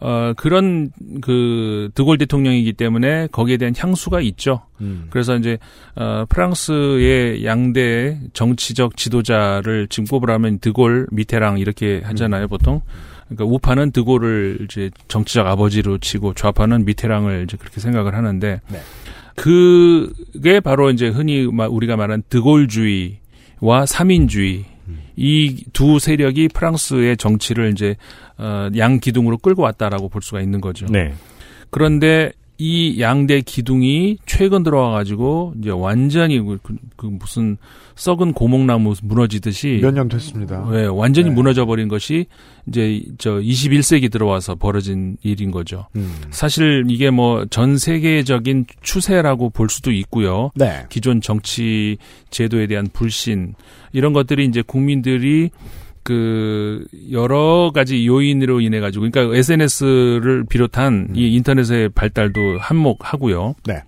[0.00, 4.62] 어 그런 그 드골 대통령이기 때문에 거기에 대한 향수가 있죠.
[4.80, 5.06] 음.
[5.10, 5.58] 그래서 이제
[5.94, 12.82] 어 프랑스의 양대 정치적 지도자를 지금 꼽으라면 드골, 미테랑 이렇게 하잖아요, 보통.
[13.30, 18.78] 그러니까 우파는 드골을 이제 정치적 아버지로 치고 좌파는 미테랑을 이제 그렇게 생각을 하는데 네.
[19.36, 24.64] 그게 바로 이제 흔히 마- 우리가 말하는 드골주의와 삼인주의
[25.16, 27.96] 이두 세력이 프랑스의 정치를 이제
[28.38, 30.86] 어, 양 기둥으로 끌고 왔다라고 볼 수가 있는 거죠.
[30.86, 31.14] 네.
[31.70, 32.32] 그런데
[32.62, 37.56] 이 양대 기둥이 최근 들어와가지고 이제 완전히 그, 그- 그 무슨
[37.94, 40.68] 썩은 고목나무 무너지듯이 몇 년 됐습니다.
[40.70, 41.34] 네, 완전히 네.
[41.34, 42.26] 무너져 버린 것이
[42.68, 45.86] 이제 저 21세기 들어와서 벌어진 일인 거죠.
[45.96, 46.14] 음.
[46.30, 50.50] 사실 이게 뭐 전 세계적인 추세라고 볼 수도 있고요.
[50.54, 50.84] 네.
[50.90, 51.96] 기존 정치
[52.28, 53.54] 제도에 대한 불신
[53.94, 55.48] 이런 것들이 이제 국민들이
[56.10, 63.54] 그 여러 가지 요인으로 인해 가지고 그러니까 SNS를 비롯한 이 인터넷의 발달도 한몫하고요.
[63.64, 63.82] 네.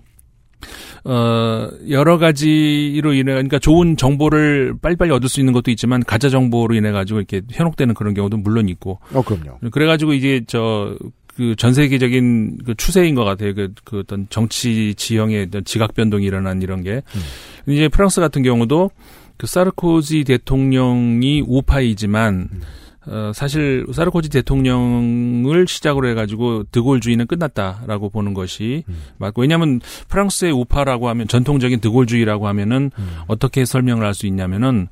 [1.05, 6.77] 어, 여러 가지로 인해, 그러니까 좋은 정보를 빨리빨리 얻을 수 있는 것도 있지만, 가짜 정보로
[6.77, 9.01] 인해 가지고 이렇게 현혹되는 그런 경우도 물론 있고.
[9.13, 9.59] 어, 그럼요.
[9.73, 10.97] 그래가지고 이제 저,
[11.37, 13.55] 그 전 세계적인 그 추세인 것 같아요.
[13.55, 17.03] 그, 그 어떤 정치 지형의 지각 변동이 일어난 이런 게.
[17.67, 18.91] 이제 프랑스 같은 경우도
[19.43, 22.49] 그 사르코지 대통령이 우파이지만,
[23.09, 28.85] 어, 사실 사르코지 대통령을 시작으로 해가지고 드골주의는 끝났다라고 보는 것이
[29.19, 32.93] 맞고 왜냐하면 프랑스의 우파라고 하면 전통적인 드골주의라고 하면은
[33.27, 34.87] 어떻게 설명을 할 수 있냐면은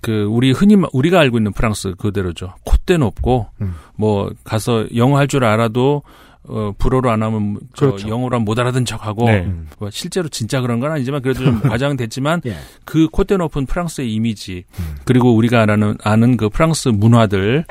[0.00, 2.54] 그 우리 흔히 마- 우리가 알고 있는 프랑스 그대로죠.
[2.64, 3.46] 콧대 높고
[3.94, 6.02] 뭐 가서 영어 할 줄 알아도
[6.48, 8.08] 어 불어로 안 하면 저 그렇죠.
[8.08, 9.48] 영어로 하면 못 알아듣는 척하고 네.
[9.78, 12.56] 뭐 실제로 진짜 그런 건 아니지만 그래도 좀 과장됐지만 예.
[12.84, 14.64] 그 콧대 높은 프랑스의 이미지
[15.04, 17.64] 그리고 우리가 아는 아는 그 프랑스 문화들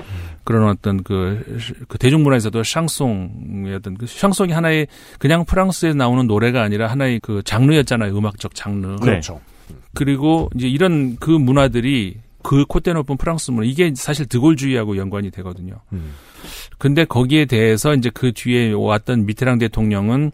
[0.43, 1.43] 그런 어떤 그,
[1.87, 4.87] 그 대중문화에서도 샹송의 어떤 그 샹송이 하나의
[5.19, 9.41] 그냥 프랑스에 나오는 노래가 아니라 하나의 그 장르였잖아요 음악적 장르 그렇죠.
[9.93, 15.75] 그리고 이제 이런 그 문화들이 그 콧대 높은 프랑스 문화 이게 사실 드골주의하고 연관이 되거든요.
[15.93, 16.13] 음.
[16.77, 20.31] 근데 거기에 대해서 이제 그 뒤에 왔던 미테랑 대통령은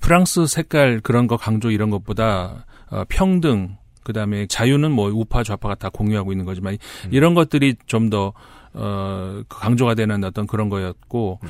[0.00, 5.88] 프랑스 색깔 그런 거 강조 이런 것보다 어, 평등 그다음에 자유는 뭐 우파 좌파가 다
[5.88, 6.76] 공유하고 있는 거지만
[7.10, 8.32] 이런 것들이 좀더
[8.74, 11.40] 어, 강조가 되는 어떤 그런 거였고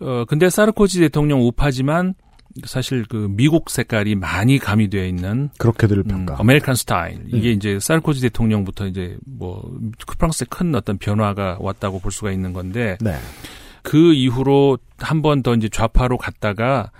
[0.00, 2.14] 어 근데 사르코지 대통령 우파지만
[2.64, 6.36] 사실 그 미국 색깔이 많이 가미되어 있는 그렇게들 평가.
[6.38, 7.56] American style 이게 음.
[7.56, 9.70] 이제 사르코지 대통령부터 이제 뭐
[10.18, 13.14] 프랑스의 큰 어떤 변화가 왔다고 볼 수가 있는 건데 네.
[13.82, 16.90] 그 이후로 한 번 더 이제 좌파로 갔다가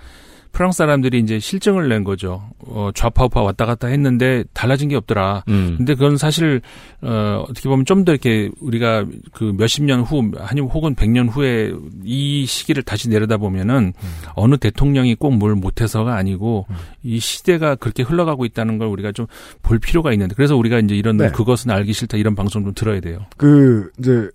[0.51, 2.49] 프랑스 사람들이 이제 실증을 낸 거죠.
[2.77, 5.43] 어, 좌파 우파 왔다 갔다 했는데 달라진 게 없더라.
[5.47, 5.73] 음.
[5.77, 6.61] 근데 그건 사실
[7.01, 9.03] 어, 어떻게 보면 좀 더 이렇게 우리가
[9.33, 11.73] 그 몇십 년 후, 아니면 혹은 백 년 후에
[12.03, 13.93] 이 시기를 다시 내려다 보면은
[14.35, 16.67] 어느 대통령이 꼭 뭘 못해서가 아니고
[17.03, 19.25] 이 시대가 그렇게 흘러가고 있다는 걸 우리가 좀
[19.63, 21.31] 볼 필요가 있는데 그래서 우리가 이제 이런 네.
[21.31, 23.25] 그것은 알기 싫다 이런 방송 좀 들어야 돼요.
[23.37, 24.29] 그 이제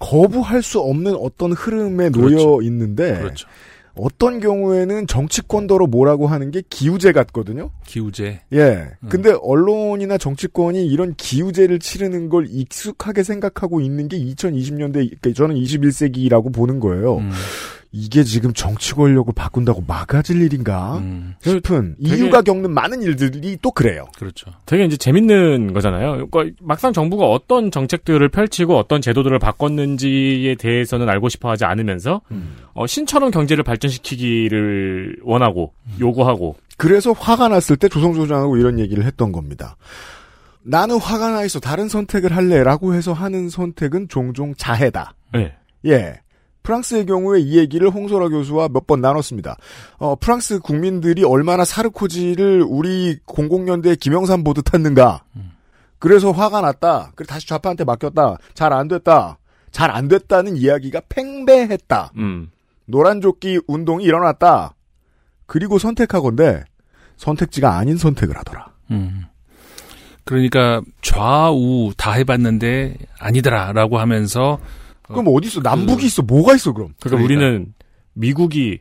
[0.00, 2.62] 거부할 수 없는 어떤 흐름에 놓여 그렇죠.
[2.62, 3.46] 있는데 그렇죠.
[3.96, 7.70] 어떤 경우에는 정치권더러 뭐라고 하는 게 기우제 같거든요.
[7.86, 8.40] 기우제.
[8.52, 8.88] 예.
[9.08, 16.80] 근데 언론이나 정치권이 이런 기우제를 치르는 걸 익숙하게 생각하고 있는 게 2020년대, 저는 21세기라고 보는
[16.80, 17.18] 거예요.
[17.18, 17.30] 음.
[17.96, 21.00] 이게 지금 정치 권력을 바꾼다고 막아질 일인가
[21.40, 24.06] 싶은 되게- 이유가 겪는 많은 일들이 또 그래요.
[24.18, 24.50] 그렇죠.
[24.66, 26.26] 되게 이제 재밌는 거잖아요.
[26.28, 32.20] 그러니까 막상 정부가 어떤 정책들을 펼치고 어떤 제도들을 바꿨는지에 대해서는 알고 싶어 하지 않으면서,
[32.72, 36.56] 어, 신처럼 경제를 발전시키기를 원하고, 요구하고.
[36.76, 39.76] 그래서 화가 났을 때 조성주 소장하고 이런 얘기를 했던 겁니다.
[40.64, 45.14] 나는 화가 나 있어 다른 선택을 할래라고 해서 하는 선택은 종종 자해다.
[45.32, 45.54] 네.
[45.86, 46.20] 예.
[46.64, 49.56] 프랑스의 경우에 이 얘기를 홍소라 교수와 몇 번 나눴습니다.
[49.98, 55.22] 어, 프랑스 국민들이 얼마나 사르코지를 우리 00년대에 김영삼 보듯 했는가.
[56.00, 57.12] 그래서 화가 났다.
[57.14, 58.38] 그래서 다시 좌파한테 맡겼다.
[58.54, 59.38] 잘 안 됐다.
[59.70, 62.12] 잘 안 됐다는 이야기가 팽배했다.
[62.16, 62.50] 음.
[62.86, 64.74] 노란조끼 운동이 일어났다.
[65.46, 66.64] 그리고 선택하건데
[67.16, 68.66] 선택지가 아닌 선택을 하더라.
[68.90, 69.24] 음.
[70.24, 74.58] 그러니까 좌우 다 해봤는데 아니더라라고 하면서
[75.08, 75.60] 그럼 어 디 있어?
[75.60, 76.22] 남북이 있어?
[76.22, 76.94] 뭐가 있어 그럼?
[77.00, 77.74] 그러니까 우리는
[78.14, 78.80] 미국이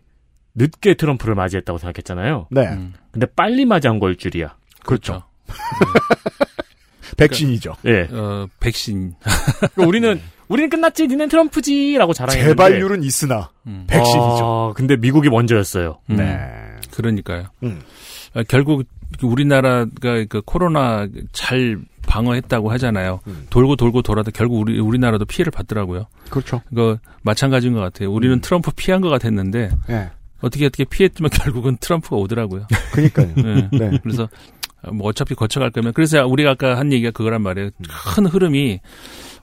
[0.56, 2.48] 늦게 트럼프를 맞이했다고 생각했잖아요.
[2.52, 2.68] 네.
[2.68, 2.94] 음.
[3.12, 4.56] 근데 빨리 맞이한 걸 줄이야.
[4.86, 5.24] 그렇죠.
[7.18, 7.76] 백신이죠.
[7.86, 8.08] 예.
[8.12, 9.14] 어, 백신.
[9.60, 10.20] 그러니까 우리는
[10.50, 13.50] 우리는 끝났지, 니넨 트럼프지라고 자랑했는데 재발률은 있으나
[13.88, 14.20] 백신이죠.
[14.20, 16.00] 어, 근데 미국이 먼저였어요.
[16.10, 16.16] 음.
[16.18, 16.38] 네.
[16.92, 17.46] 그러니까요.
[17.64, 17.82] 음.
[18.34, 18.86] 아, 결국
[19.22, 21.78] 우리나라가 그 코로나 잘
[22.14, 23.22] 방어했다고 하잖아요.
[23.50, 26.06] 돌고 돌고 돌아도 결국 우리 우리나라도 피해를 받더라고요.
[26.30, 26.62] 그렇죠.
[26.72, 28.12] 이거 마찬가지인 것 같아요.
[28.12, 30.12] 우리는 트럼프 피한 것 같았는데 예.
[30.42, 32.68] 어떻게 어떻게 피했지만 결국은 트럼프가 오더라고요.
[32.92, 33.34] 그러니까요.
[33.42, 33.70] 네.
[33.72, 34.00] 네.
[34.04, 34.30] 그래서
[34.92, 37.72] 뭐 어차피 거쳐갈 거면 그래서 우리가 아까 한 얘기가 그거란 말이에요.
[38.16, 38.80] 큰 흐름이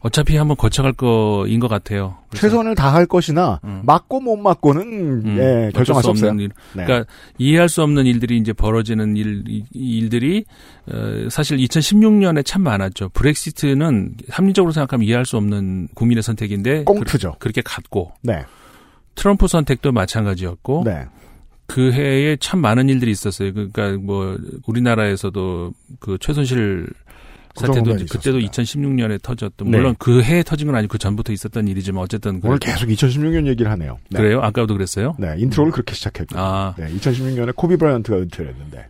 [0.03, 2.17] 어차피 한번 거쳐갈 거인 것 같아요.
[2.33, 4.83] 최선을 다할 것이나 맞고 못 맞고는
[5.27, 6.31] 음, 예, 결정할 수 없어요.
[6.31, 6.51] 없는 일.
[6.75, 6.85] 네.
[6.85, 10.45] 그러니까 이해할 수 없는 일들이 이제 벌어지는 일, 이- 일들이
[10.91, 13.11] 어, 사실 2016년에 참 많았죠.
[13.11, 17.37] 브렉시트는 합리적으로 생각하면 이해할 수 없는 국민의 선택인데 꽁트죠.
[17.39, 18.45] 그, 렇게 갔고 네.
[19.17, 21.05] 트럼프 선택도 마찬가지였고 네.
[21.67, 23.53] 그 해에 참 많은 일들이 있었어요.
[23.53, 26.87] 그러니까 뭐 우리나라에서도 그 최순실
[27.55, 29.77] 사태도 국정문란이 이제 그때도 2016년에 터졌던 네.
[29.77, 33.71] 물론 그 해에 터진 건 아니고 그 전부터 있었던 일이지만 어쨌든 오늘 계속 2016년 얘기를
[33.73, 33.99] 하네요.
[34.11, 34.19] 네.
[34.19, 34.41] 그래요?
[34.43, 35.15] 아까도 그랬어요?
[35.19, 36.39] 네, intro를 그렇게 시작했고.
[36.39, 36.75] 아.
[36.79, 38.89] 네, 2016년에 코비 브라이언트가 은퇴를 했는데.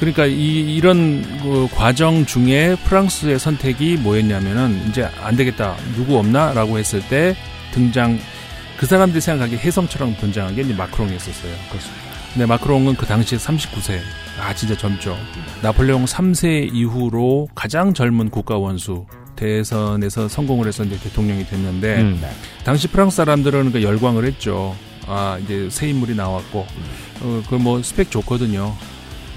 [0.00, 7.06] 그러니까 이, 이런 그 과정 중에 프랑스의 선택이 뭐였냐면은 이제 안 되겠다 누구 없나라고 했을
[7.06, 7.36] 때
[7.72, 8.18] 등장
[8.78, 11.54] 그 사람들이 생각하기에 혜성처럼 등장한 게 이제 마크롱이었었어요.
[11.68, 11.99] 그렇습니다.
[12.36, 13.98] 네, 마크롱은 그 당시에 39세.
[14.40, 15.16] 아, 진짜 젊죠.
[15.62, 19.04] 나폴레옹 3세 이후로 가장 젊은 국가 원수
[19.36, 22.30] 대선에서 성공을 해서 이제 대통령이 됐는데 음, 네.
[22.64, 24.76] 당시 프랑스 사람들은 그 열광을 했죠.
[25.06, 26.66] 아, 이제 새 인물이 나왔고
[27.22, 28.74] 어, 그 뭐 스펙 좋거든요.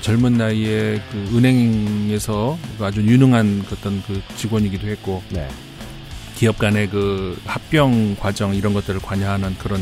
[0.01, 5.47] 젊은 나이에 그 은행에서 아주 유능한 어떤 그 직원이기도 했고 네.
[6.35, 9.81] 기업 간의 그 합병 과정 이런 것들을 관여하는 그런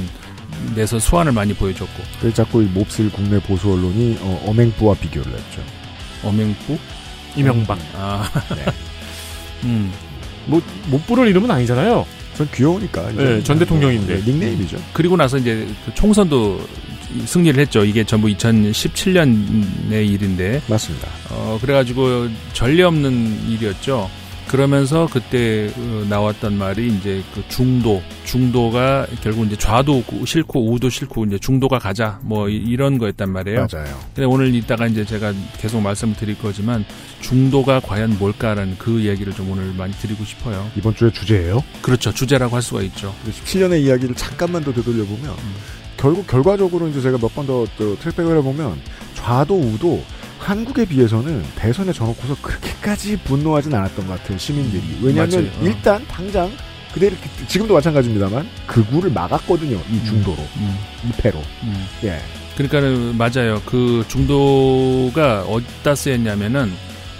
[0.76, 5.62] 데서 수완을 많이 보여줬고 그래서 자꾸 이 몹쓸 국내 보수 언론이 어, 엄행부와 비교를 했죠.
[6.24, 6.78] 엄행부?
[7.36, 7.80] 이명박.
[7.96, 8.66] 아, 네.
[9.64, 9.92] 음.
[10.46, 12.06] 뭐, 못 부를 이름은 아니잖아요.
[12.36, 13.12] 전 귀여우니까.
[13.12, 14.16] 이제 네, 전 대통령인데.
[14.18, 14.78] 네, 닉네임이죠.
[14.94, 16.62] 그리고 나서 이제 그 총선도
[17.26, 17.84] 승리를 했죠.
[17.84, 20.62] 이게 전부 2017년의 일인데.
[20.68, 21.08] 맞습니다.
[21.30, 24.10] 어, 그래가지고 전례 없는 일이었죠.
[24.52, 31.24] 그러면서 그때 어, 나왔던 말이 이제 그 중도, 중도가 결국 이제 좌도 싫고 우도 싫고
[31.26, 33.68] 이제 중도가 가자 뭐 이- 이런 거였단 말이에요.
[33.72, 33.98] 맞아요.
[34.14, 36.84] 근데 오늘 이따가 이제 제가 계속 말씀을 드릴 거지만
[37.22, 40.70] 중도가 과연 뭘까라는 그 얘기를 좀 오늘 많이 드리고 싶어요.
[40.76, 41.64] 이번 주에 주제예요.
[41.82, 42.14] 그렇죠.
[42.14, 43.16] 주제라고 할 수가 있죠.
[43.30, 45.34] 17년의 이야기를 잠깐만 더 되돌려 보면
[45.96, 48.76] 결국 결과적으로 이제 제가 몇 번 더 트랙백을 해보면
[49.16, 50.04] 좌도 우도
[50.42, 55.60] 한국에 비해서는 대선에 져놓고서 그렇게까지 분노하진 않았던 것 같아요 시민들이 왜냐하면 맞아요.
[55.60, 55.64] 어.
[55.64, 56.52] 일단 당장
[56.94, 57.16] 그대로
[57.48, 60.78] 지금도 마찬가지입니다만 극우를 막았거든요 이 중도로 음.
[61.06, 61.88] 이 패로 음.
[62.04, 62.20] 예
[62.56, 63.62] 그러니까는 맞아요.
[63.66, 66.72] 그 중도가 어디다 쓰였냐면은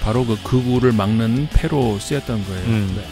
[0.02, 2.64] 바로 그 극우를 막는 패로 쓰였던 거예요.
[2.66, 2.94] 음.
[2.98, 3.04] 네.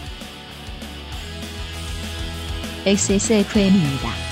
[2.91, 4.28] XSFM입니다.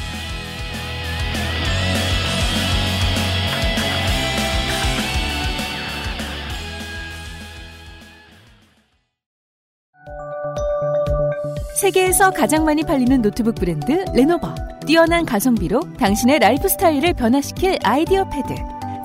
[11.78, 14.54] 세계에서 가장 많이 팔리는 노트북 브랜드 레노버.
[14.88, 18.48] 뛰어난 가성비로 당신의 라이프 스타일을 변화시킬 아이디어 패드.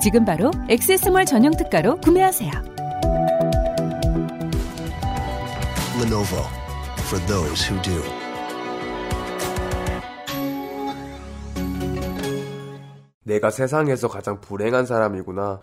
[0.01, 2.51] 지금 바로 액세스몰 전용 특가로 구매하세요.
[6.01, 6.41] Lenovo
[7.01, 8.01] for those who do.
[13.23, 15.59] 내가 세상에서 가장 불행한 사람이구나.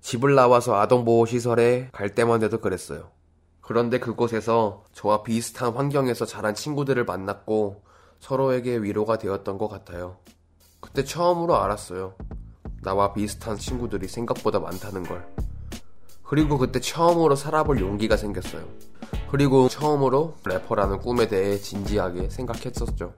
[0.00, 3.10] 집을 나와서 아동보호시설에 갈 때만 해도 그랬어요.
[3.72, 7.82] 그런데 그곳에서 저와 비슷한 환경에서 자란 친구들을 만났고
[8.20, 10.18] 서로에게 위로가 되었던 것 같아요.
[10.78, 12.12] 그때 처음으로 알았어요.
[12.82, 15.26] 나와 비슷한 친구들이 생각보다 많다는 걸.
[16.22, 18.62] 그리고 그때 처음으로 살아볼 용기가 생겼어요.
[19.30, 23.14] 그리고 처음으로 래퍼라는 꿈에 대해 진지하게 생각했었죠.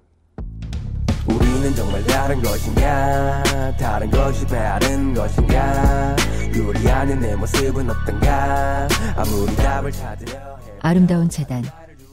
[1.26, 3.42] 우리는 정말 다른 것인가
[3.78, 6.16] 다른 것이 다른 것인가
[6.56, 11.62] 요리하는 내 모습은 어떤가 아무리 답을 찾으려 해 아름다운 재단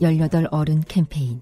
[0.01, 1.41] 18 어른 캠페인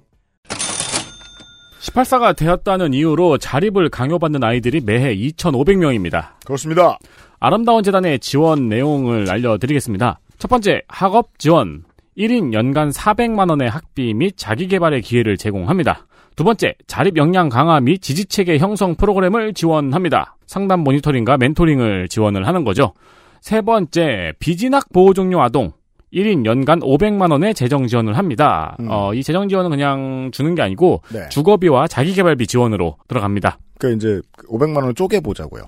[1.81, 6.31] 18사가 되었다는 이유로 자립을 강요받는 아이들이 매해 2,500명입니다.
[6.45, 6.97] 그렇습니다.
[7.39, 10.19] 아름다운 재단의 지원 내용을 알려드리겠습니다.
[10.37, 11.83] 첫 번째, 학업 지원.
[12.17, 16.05] 1인 연간 400만원의 학비 및 자기개발의 기회를 제공합니다.
[16.39, 20.37] 두 번째, 자립 역량 강화 및 지지체계 형성 프로그램을 지원합니다.
[20.47, 22.93] 상담 모니터링과 멘토링을 지원을 하는 거죠.
[23.41, 25.73] 세 번째, 비진학 보호 종료 아동.
[26.13, 28.77] 1인 연간 500만 원의 재정 지원을 합니다.
[28.87, 31.27] 어, 이 재정 지원은 그냥 주는 게 아니고 네.
[31.27, 33.59] 주거비와 자기개발비 지원으로 들어갑니다.
[33.77, 35.63] 그러니까 이제 500만 원을 쪼개 보자고요.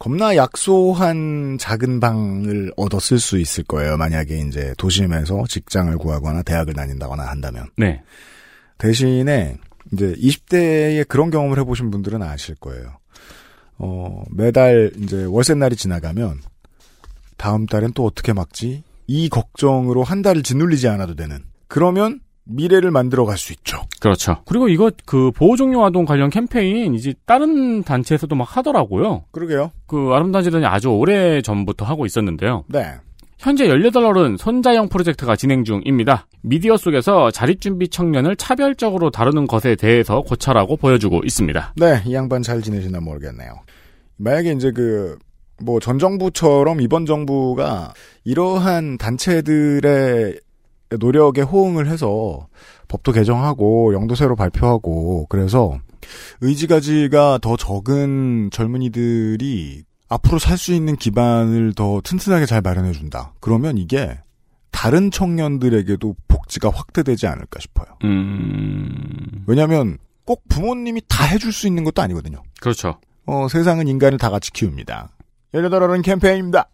[0.00, 3.96] 겁나 약소한 작은 방을 얻어 쓸 수 있을 거예요.
[3.96, 7.66] 만약에 이제 도심에서 직장을 구하거나 대학을 다닌다거나 한다면.
[7.76, 8.02] 네.
[8.78, 9.56] 대신에
[9.92, 12.98] 이제 20대에 그런 경험을 해보신 분들은 아실 거예요.
[13.78, 16.40] 어, 매달 이제 월세 날이 지나가면
[17.36, 18.82] 다음 달엔 또 어떻게 막지?
[19.06, 21.38] 이 걱정으로 한 달을 짓눌리지 않아도 되는.
[21.68, 23.82] 그러면 미래를 만들어 갈 수 있죠.
[24.00, 24.38] 그렇죠.
[24.46, 29.24] 그리고 이거 그 보호종료 아동 관련 캠페인 이제 다른 단체에서도 막 하더라고요.
[29.32, 29.70] 그러게요.
[29.86, 32.64] 그 아름다운 재단이 아주 오래 전부터 하고 있었는데요.
[32.68, 32.94] 네.
[33.38, 36.26] 현재 18어른 손자형 프로젝트가 진행 중입니다.
[36.42, 41.74] 미디어 속에서 자립준비 청년을 차별적으로 다루는 것에 대해서 고찰하고 보여주고 있습니다.
[41.76, 43.52] 네, 이 양반 잘 지내시나 모르겠네요.
[44.16, 45.16] 만약에 이제 그,
[45.62, 50.40] 뭐, 전 정부처럼 이번 정부가 이러한 단체들의
[50.98, 52.48] 노력에 호응을 해서
[52.88, 55.78] 법도 개정하고 영도세로 발표하고 그래서
[56.40, 63.32] 의지가지가 더 적은 젊은이들이 앞으로 살 수 있는 기반을 더 튼튼하게 잘 마련해 준다.
[63.40, 64.18] 그러면 이게
[64.70, 67.86] 다른 청년들에게도 복지가 확대되지 않을까 싶어요.
[68.04, 69.44] 음.
[69.46, 72.42] 왜냐하면 꼭 부모님이 다 해줄 수 있는 것도 아니거든요.
[72.60, 72.98] 그렇죠.
[73.26, 75.10] 어, 세상은 인간을 다 같이 키웁니다.
[75.54, 76.68] 18어른 캠페인입니다.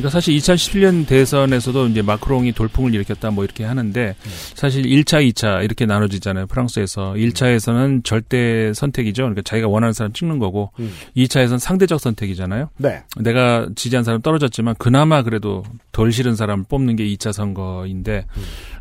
[0.00, 4.14] 그러니까 사실 2017년 대선에서도 이제 마크롱이 돌풍을 일으켰다 뭐 이렇게 하는데
[4.54, 6.46] 사실 1차, 2차 이렇게 나눠지잖아요.
[6.46, 9.22] 프랑스에서 1차에서는 절대 선택이죠.
[9.22, 10.92] 그러니까 자기가 원하는 사람 찍는 거고 음.
[11.16, 12.70] 2차에서는 상대적 선택이잖아요.
[12.78, 13.02] 네.
[13.18, 18.26] 내가 지지한 사람 떨어졌지만 그나마 그래도 덜 싫은 사람을 뽑는 게 2차 선거인데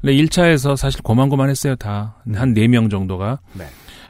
[0.01, 1.75] 근데 1차에서 사실 고만고만했어요.
[1.75, 3.39] 다 한 4명 정도가.
[3.53, 3.65] 네.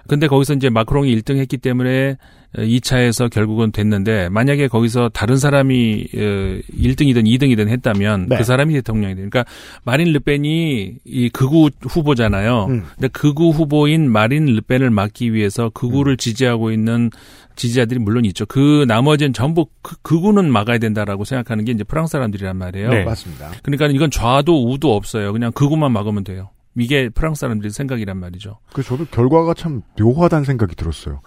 [0.07, 2.17] 근데 거기서 이제 마크롱이 1등 했기 때문에
[2.55, 8.37] 2차에서 결국은 됐는데 만약에 거기서 다른 사람이 1등이든 2등이든 했다면 네.
[8.37, 9.45] 그 사람이 대통령이 되니까
[9.83, 12.65] 마린 르펜이 이 극우 후보잖아요.
[12.69, 12.83] 음.
[12.95, 15.71] 근데 극우 후보인 마린 르펜을 막기 위해서 음.
[15.73, 17.11] 극우를 지지하고 있는
[17.55, 18.45] 지지자들이 물론 있죠.
[18.47, 22.89] 그 나머지는 전부 그- 극우는 막아야 된다라고 생각하는 게 이제 프랑스 사람들이란 말이에요.
[22.89, 23.03] 네.
[23.03, 23.51] 맞습니다.
[23.61, 25.33] 그러니까 이건 좌도 우도 없어요.
[25.33, 26.49] 그냥 극우만 막으면 돼요.
[26.77, 28.59] 이게 프랑스 사람들의 생각이란 말이죠.
[28.73, 31.21] 그 저도 결과가 참 묘하다는 생각이 들었어요.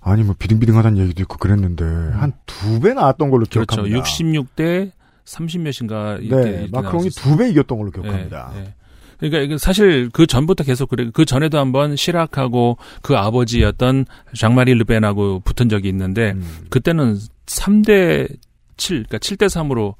[0.00, 3.64] 아니 뭐 비등비등하다는 얘기도 있고 그랬는데 한두 배 나왔던 걸로 그렇죠.
[3.82, 4.02] 기억합니다.
[4.02, 4.90] 66대
[5.24, 8.50] 30몇인가 네, 마크롱이 두 배 이겼던 걸로 기억합니다.
[8.54, 8.74] 네, 네.
[9.18, 11.10] 그러니까 이게 사실 그 전부터 계속 그래.
[11.12, 16.66] 그 전에도 한번 시락하고 그 아버지였던 장마리 르벤하고 붙은 적이 있는데 음.
[16.70, 18.28] 그때는 3대
[18.76, 19.94] 7, 그러니까 7대 3으로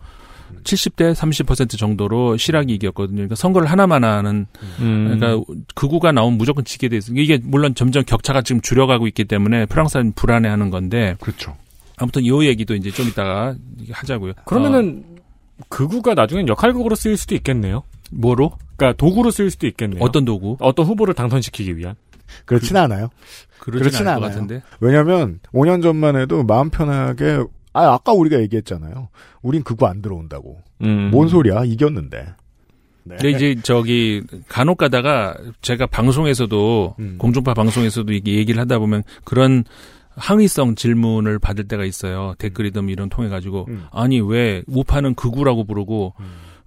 [0.65, 3.17] 70대 30% 정도로 시락이 이겼거든요.
[3.17, 4.47] 그러니까 선거를 하나만 하는
[4.81, 5.17] 음.
[5.19, 5.45] 그러니까
[5.75, 7.19] 극우가 나오면 무조건 지게 돼 있어요.
[7.19, 11.57] 이게 물론 점점 격차가 지금 줄여가고 있기 때문에 프랑스는 불안해하는 건데 그렇죠.
[11.97, 13.55] 아무튼 이 얘기도 이제 좀 이따가
[13.91, 14.35] 하자고요.
[14.45, 15.05] 그러면은
[15.69, 17.83] 극우가 나중엔 역할극으로 쓰일 수도 있겠네요.
[18.11, 18.53] 뭐로?
[18.77, 20.03] 그러니까 도구로 쓰일 수도 있겠네요.
[20.03, 20.57] 어떤 도구?
[20.61, 21.97] 어떤 후보를 당선시키기 위한.
[22.45, 23.09] 그렇진 않아요.
[23.59, 24.35] 그러진 그렇진 않을 것 않아요.
[24.41, 24.63] 같은데.
[24.81, 27.43] 왜냐하면 5년 전만 해도 마음 편하게
[27.79, 29.09] 아 아까 우리가 얘기했잖아요.
[29.43, 30.59] 우린 그거 안 들어온다고.
[30.83, 31.11] 음.
[31.13, 31.65] 뭔 소리야?
[31.65, 32.27] 이겼는데.
[33.05, 33.17] 네.
[33.17, 37.15] 근데 이제 저기 간혹 가다가 제가 방송에서도 음.
[37.19, 39.65] 공중파 방송에서도 이게 얘기를 하다 보면 그런
[40.17, 42.35] 항의성 질문을 받을 때가 있어요.
[42.39, 43.87] 댓글이든 뭐 이런 통해 가지고 음.
[43.93, 46.15] 아니 왜 우파는 극우라고 부르고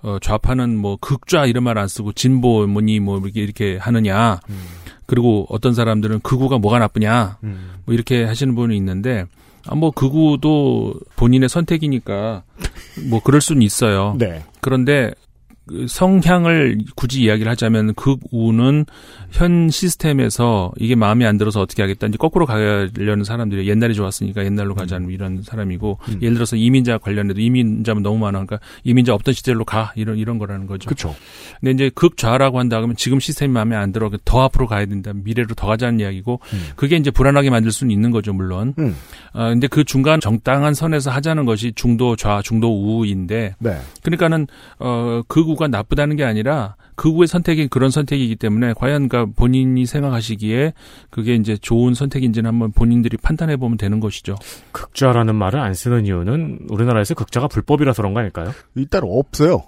[0.03, 4.39] 어, 좌파는 뭐 극좌 이런 말 안 쓰고 진보 뭐니 뭐 이렇게 이렇게 하느냐.
[5.05, 7.38] 그리고 어떤 사람들은 극우가 뭐가 나쁘냐.
[7.43, 7.72] 음.
[7.86, 9.26] 뭐 이렇게 하시는 분이 있는데
[9.68, 12.43] 아, 뭐 극우도 본인의 선택이니까
[13.09, 14.16] 뭐 그럴 수는 있어요.
[14.18, 14.43] 네.
[14.59, 15.30] 그런데 그
[15.88, 18.86] 성향을 굳이 이야기를 하자면 극우는
[19.32, 22.07] 현 시스템에서 이게 마음에 안 들어서 어떻게 하겠다.
[22.07, 26.19] 이제 거꾸로 가려는 사람들이 옛날이 좋았으니까 옛날로 가자는 이런 사람이고 음.
[26.22, 30.88] 예를 들어서 이민자 관련해도 이민자면 너무 많으니까 이민자 없던 시절로 가 이런 이런 거라는 거죠.
[30.88, 31.15] 그렇죠.
[31.59, 35.55] 근데 이제 극좌라고 한다 그러면 지금 시스템이 마음에 안 들어 더 앞으로 가야 된다 미래로
[35.55, 36.39] 더 가자는 이야기고
[36.76, 38.74] 그게 이제 불안하게 만들 수는 있는 거죠 물론.
[38.80, 38.95] 음.
[39.34, 43.78] 아 근데 그 중간 정당한 선에서 하자는 것이 중도 좌 중도 우인데 네.
[44.03, 44.47] 그러니까는
[44.80, 50.74] 어 극우가 나쁘다는 게 아니라 극우의 선택이 그런 선택이기 때문에 과연 그 본인이 생각하시기에
[51.09, 54.36] 그게 이제 좋은 선택인지는 한번 본인들이 판단해 보면 되는 것이죠.
[54.72, 58.51] 극좌라는 말을 안 쓰는 이유는 우리나라에서 극좌가 불법이라서 그런 거 아닐까요?
[58.76, 59.64] 일단 없어요.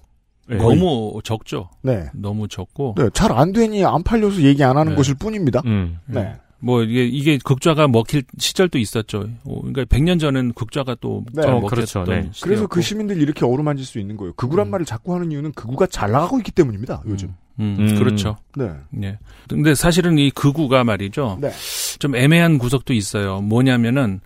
[0.48, 0.58] 네.
[0.58, 1.70] 너무 적죠.
[1.82, 2.06] 네.
[2.14, 2.96] 너무 적고.
[2.98, 4.96] 네, 잘 안 되니 안 팔려서 얘기 안 하는 네.
[4.98, 5.62] 것일 뿐입니다.
[5.66, 6.00] 음.
[6.06, 6.36] 네.
[6.64, 9.28] 뭐 이게 이게 극좌가 먹힐 시절도 있었죠.
[9.44, 11.42] 어, 그러니까 100년 전엔 극좌가 또 네.
[11.42, 12.04] 좀 어, 먹혔던 그렇죠.
[12.06, 12.30] 네.
[12.42, 14.32] 그래서 그 시민들 이렇게 어루만질 수 있는 거예요.
[14.34, 17.04] 극우란 말을 자꾸 하는 이유는 극우가 잘 나가고 있기 때문입니다.
[17.06, 17.36] 요즘.
[17.60, 17.96] 음, 음.
[18.00, 18.38] 그렇죠.
[18.56, 18.72] 네.
[18.92, 19.20] 네.
[19.50, 21.38] 근데 사실은 이 극우가 말이죠.
[21.42, 21.52] 네.
[22.00, 23.42] 좀 애매한 구석도 있어요.
[23.42, 24.22] 뭐냐면은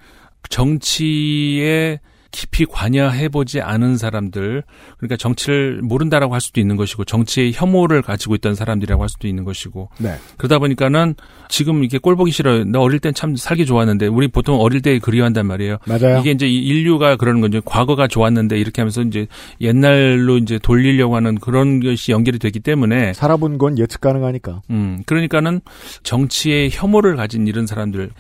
[0.50, 2.00] 정치에
[2.38, 4.62] 깊이 관여해보지 않은 사람들,
[4.98, 9.44] 그러니까 정치를 모른다라고 할 수도 있는 것이고, 정치의 혐오를 가지고 있던 사람들이라고 할 수도 있는
[9.44, 10.18] 것이고, 네.
[10.38, 11.16] 그러다 보니까는
[11.50, 12.64] 지금 이게 꼴 보기 싫어요.
[12.66, 15.78] 나 어릴 땐 참 살기 좋았는데, 우리 보통 어릴 때 그리워한단 말이에요.
[15.88, 16.20] 맞아요.
[16.20, 17.60] 이게 이제 이 인류가 그러는 건죠.
[17.62, 19.26] 과거가 좋았는데 이렇게 하면서 이제
[19.60, 24.62] 옛날로 이제 돌리려고 하는 그런 것이 연결이 되기 때문에 살아본 건 예측 가능하니까.
[24.70, 25.62] 음, 그러니까는
[26.04, 28.12] 정치에 혐오를 가진 이런 사람들,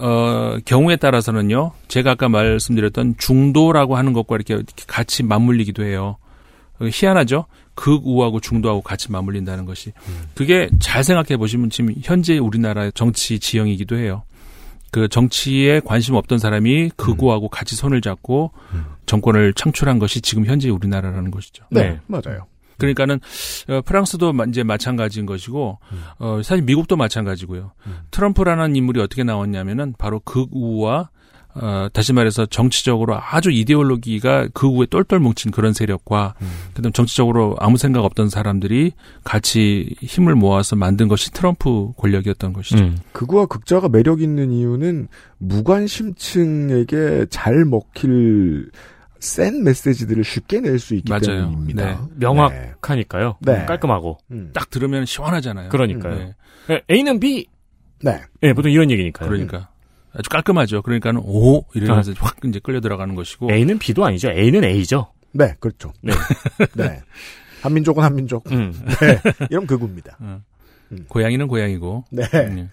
[0.00, 6.16] 어, 경우에 따라서는요, 제가 아까 말씀드렸던 중도라고 하는 것과 이렇게, 같이 맞물리기도 해요.
[6.80, 7.46] 어, 희한하죠?
[7.74, 9.92] 극우하고 중도하고 같이 맞물린다는 것이.
[10.34, 14.22] 그게 잘 생각해 보시면 지금 현재 우리나라의 정치 지형이기도 해요.
[14.90, 18.50] 그 정치에 관심 없던 사람이 극우하고 같이 손을 잡고
[19.06, 21.64] 정권을 창출한 것이 지금 현재 우리나라라는 것이죠.
[21.70, 22.46] 네, 맞아요.
[22.80, 23.20] 그러니까는
[23.68, 25.78] 어, 프랑스도 마- 이제 마찬가지인 것이고
[26.18, 27.72] 어, 사실 미국도 마찬가지고요.
[28.10, 31.10] 트럼프라는 인물이 어떻게 나왔냐면은 바로 극우와
[31.52, 36.34] 어, 다시 말해서 정치적으로 아주 이데올로기가 극우에 똘똘 뭉친 그런 세력과
[36.74, 38.92] 그다음 정치적으로 아무 생각 없던 사람들이
[39.24, 42.84] 같이 힘을 모아서 만든 것이 트럼프 권력이었던 것이죠.
[42.84, 42.98] 음.
[43.12, 45.08] 극우와 극자가 매력 있는 이유는
[45.38, 48.70] 무관심층에게 잘 먹힐
[49.20, 51.20] 센 메시지들을 쉽게 낼 수 있기 맞아요.
[51.46, 51.84] 때문입니다.
[51.86, 51.98] 네.
[52.16, 53.36] 명확하니까요.
[53.40, 53.64] 네.
[53.66, 54.18] 깔끔하고.
[54.30, 54.50] 음.
[54.54, 55.68] 딱 들으면 시원하잖아요.
[55.68, 56.18] 그러니까요.
[56.18, 56.34] 네.
[56.68, 57.46] 네, A는 B.
[58.02, 58.20] 네.
[58.40, 59.28] 네, 보통 이런 얘기니까요.
[59.28, 59.68] 그러니까
[60.12, 60.82] 아주 깔끔하죠.
[60.82, 64.30] 그러니까는 오 이러면서 확 이제 끌려 들어가는 것이고 A는 B도 아니죠.
[64.30, 65.12] A는 A죠.
[65.32, 65.92] 네, 그렇죠.
[66.02, 66.12] 네.
[66.74, 67.00] 네.
[67.62, 68.50] 한민족은 한민족.
[68.50, 68.72] 음.
[69.00, 69.20] 네.
[69.50, 70.16] 이런 극우입니다.
[70.20, 70.40] 어.
[71.08, 72.04] 고양이는 고양이고.
[72.10, 72.22] 네.
[72.34, 72.70] 음.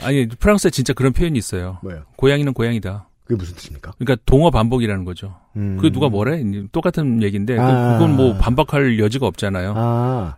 [0.00, 1.78] 아니 프랑스에 진짜 그런 표현이 있어요.
[1.82, 2.04] 뭐요?
[2.16, 3.08] 고양이는 고양이다.
[3.30, 3.92] 그게 무슨 뜻입니까?
[3.96, 5.36] 그러니까 동어 반복이라는 거죠.
[5.56, 5.78] 음.
[5.80, 6.42] 그 누가 뭐래?
[6.72, 7.92] 똑같은 얘기인데 그- 아.
[7.98, 9.74] 그건 뭐 반박할 여지가 없잖아요.
[9.76, 10.36] 아,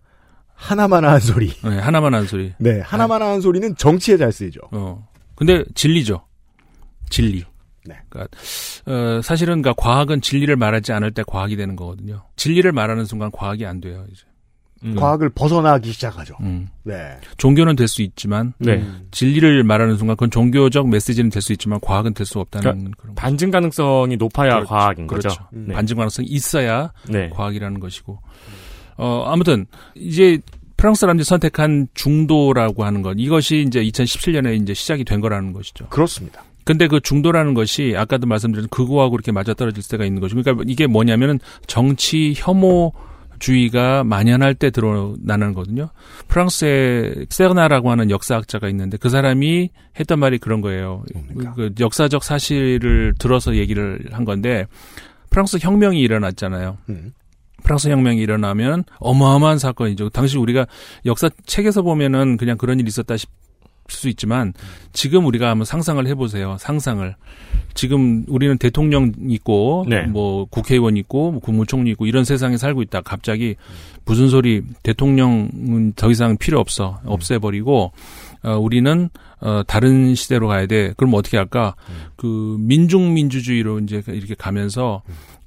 [0.54, 1.48] 하나만 한 소리.
[1.64, 2.52] 네, 하나만 한 소리.
[2.58, 4.60] 네, 하나만 한 소리는 정치에 잘 쓰이죠.
[4.72, 5.08] 어.
[5.34, 6.22] 근데 진리죠.
[7.08, 7.44] 진리.
[7.86, 7.96] 네.
[8.10, 8.36] 그러니까
[8.86, 12.24] 어, 사실은 그러니까 과학은 진리를 말하지 않을 때 과학이 되는 거거든요.
[12.36, 14.04] 진리를 말하는 순간 과학이 안 돼요.
[14.12, 14.22] 이제.
[14.84, 14.94] 음.
[14.96, 16.34] 과학을 벗어나기 시작하죠.
[16.40, 16.68] 음.
[16.82, 17.16] 네.
[17.36, 18.84] 종교는 될 수 있지만 네.
[19.10, 23.14] 진리를 말하는 순간 그건 종교적 메시지는 될 수 있지만 과학은 될 수 없다는 그러니까 그런
[23.14, 24.68] 반증 가능성이 높아야 그렇죠.
[24.68, 25.28] 과학인 그렇죠.
[25.28, 25.44] 거죠.
[25.52, 25.74] 네.
[25.74, 27.28] 반증 가능성이 있어야 네.
[27.30, 28.18] 과학이라는 것이고.
[28.98, 30.38] 어, 아무튼, 이제
[30.76, 35.86] 프랑스 사람들이 선택한 중도라고 하는 것, 이것이 이제 2017년에 이제 시작이 된 거라는 것이죠.
[35.88, 36.42] 그렇습니다.
[36.64, 40.36] 근데 그 중도라는 것이 아까도 말씀드린 극우하고 이렇게 맞아떨어질 때가 있는 거죠.
[40.36, 42.92] 그러니까 이게 뭐냐면은 정치 혐오
[43.42, 45.88] 주의가 만연할 때 드러나는 거거든요.
[46.28, 51.02] 프랑스에 세르나라고 하는 역사학자가 있는데 그 사람이 했던 말이 그런 거예요.
[51.56, 54.66] 그 역사적 사실을 들어서 얘기를 한 건데
[55.30, 56.78] 프랑스 혁명이 일어났잖아요.
[56.90, 57.12] 음.
[57.64, 60.10] 프랑스 혁명이 일어나면 어마어마한 사건이죠.
[60.10, 60.66] 당시 우리가
[61.04, 63.16] 역사 책에서 보면은 그냥 그런 일이 있었다
[63.88, 64.52] 수 있지만
[64.92, 66.56] 지금 우리가 한번 상상을 해보세요.
[66.58, 67.14] 상상을.
[67.74, 70.02] 지금 우리는 대통령 있고 네.
[70.02, 73.00] 뭐 국회의원 있고 뭐 국무총리 있고 이런 세상에 살고 있다.
[73.02, 73.56] 갑자기
[74.04, 77.00] 무슨 소리 대통령은 더 이상 필요 없어.
[77.04, 77.92] 없애버리고
[78.44, 79.08] 어, 우리는
[79.40, 80.92] 어, 다른 시대로 가야 돼.
[80.96, 81.74] 그럼 어떻게 할까?
[82.16, 85.02] 그 민중 민주주의로 이제 이렇게 가면서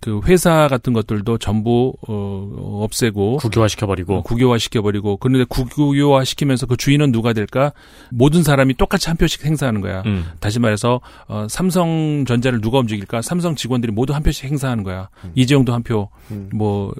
[0.05, 6.77] 그 회사 같은 것들도 전부 어, 없애고 국유화 시켜버리고 국유화 시켜버리고 그런데 국유화 시키면서 그
[6.77, 7.73] 주인은 누가 될까?
[8.11, 10.03] 모든 사람이 똑같이 한 표씩 행사하는 거야.
[10.05, 10.25] 음.
[10.39, 13.23] 다시 말해서 어, 삼성전자를 누가 움직일까?
[13.23, 15.09] 삼성 직원들이 모두 한 표씩 행사하는 거야.
[15.33, 16.09] 이재용도 한 표,
[16.53, 16.93] 뭐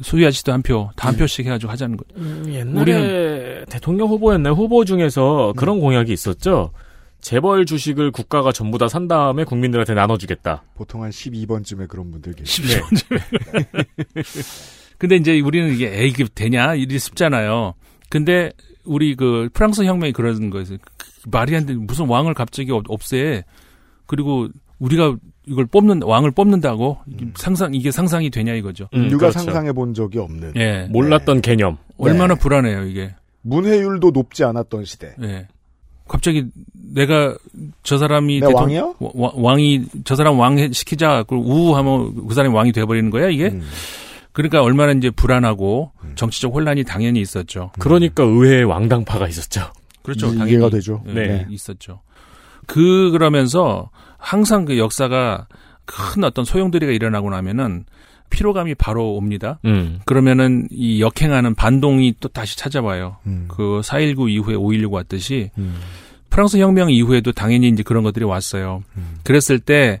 [0.00, 2.04] 소유아 씨도 한 표, 다 한 표씩 해가지고 하자는 거.
[2.16, 4.54] 음, 옛날에 대통령 후보였나요?
[4.54, 6.70] 후보 중에서 그런 공약이 있었죠.
[7.20, 10.62] 재벌 주식을 국가가 전부 다 산 다음에 국민들한테 나눠주겠다.
[10.74, 12.68] 보통 한 12번쯤에 그런 분들 계시죠.
[12.68, 13.20] 12번쯤에.
[14.98, 17.74] 근데 이제 우리는 이게 에이 이게 되냐 이리 싶잖아요.
[18.10, 18.50] 근데
[18.84, 20.76] 우리 그 프랑스 혁명이 그런 거에서
[21.30, 21.74] 말이 안 돼.
[21.74, 23.44] 무슨 왕을 갑자기 없- 없애.
[24.06, 24.48] 그리고
[24.78, 25.16] 우리가
[25.46, 26.98] 이걸 뽑는 왕을 뽑는다고
[27.36, 28.88] 상상 이게 상상이 되냐 이거죠.
[28.94, 29.40] 음, 인류가 그렇죠.
[29.40, 30.52] 상상해 본 적이 없는.
[30.56, 30.86] 예.
[30.90, 31.76] 몰랐던 개념.
[31.98, 33.14] 얼마나 불안해요 이게.
[33.42, 35.14] 문회율도 높지 않았던 시대.
[35.22, 35.46] 예.
[36.08, 37.36] 갑자기 내가
[37.82, 38.82] 저 사람이 대통- 왕이야?
[38.98, 43.28] 와- 와- 왕이 저 사람 왕 해- 시키자 그리고 우하면 그 사람이 왕이 돼버리는 거야
[43.28, 43.48] 이게.
[43.48, 43.62] 음.
[44.32, 47.72] 그러니까 얼마나 이제 불안하고 정치적 혼란이 당연히 있었죠.
[47.78, 49.62] 그러니까 의회에 왕당파가 있었죠.
[50.02, 50.28] 그렇죠.
[50.28, 51.02] 이- 당연히 이해가 되죠.
[51.08, 51.46] 예, 네.
[51.50, 52.00] 있었죠.
[52.66, 55.46] 그 그러면서 항상 그 역사가
[55.84, 57.84] 큰 어떤 소용돌이가 일어나고 나면은
[58.30, 59.58] 피로감이 바로 옵니다.
[59.64, 60.00] 음.
[60.04, 63.16] 그러면은 이 역행하는 반동이 또 다시 찾아와요.
[63.26, 63.46] 음.
[63.48, 65.50] 그4.19 이후에 5.16 왔듯이
[66.30, 68.82] 프랑스 혁명 이후에도 당연히 이제 그런 것들이 왔어요.
[69.24, 70.00] 그랬을 때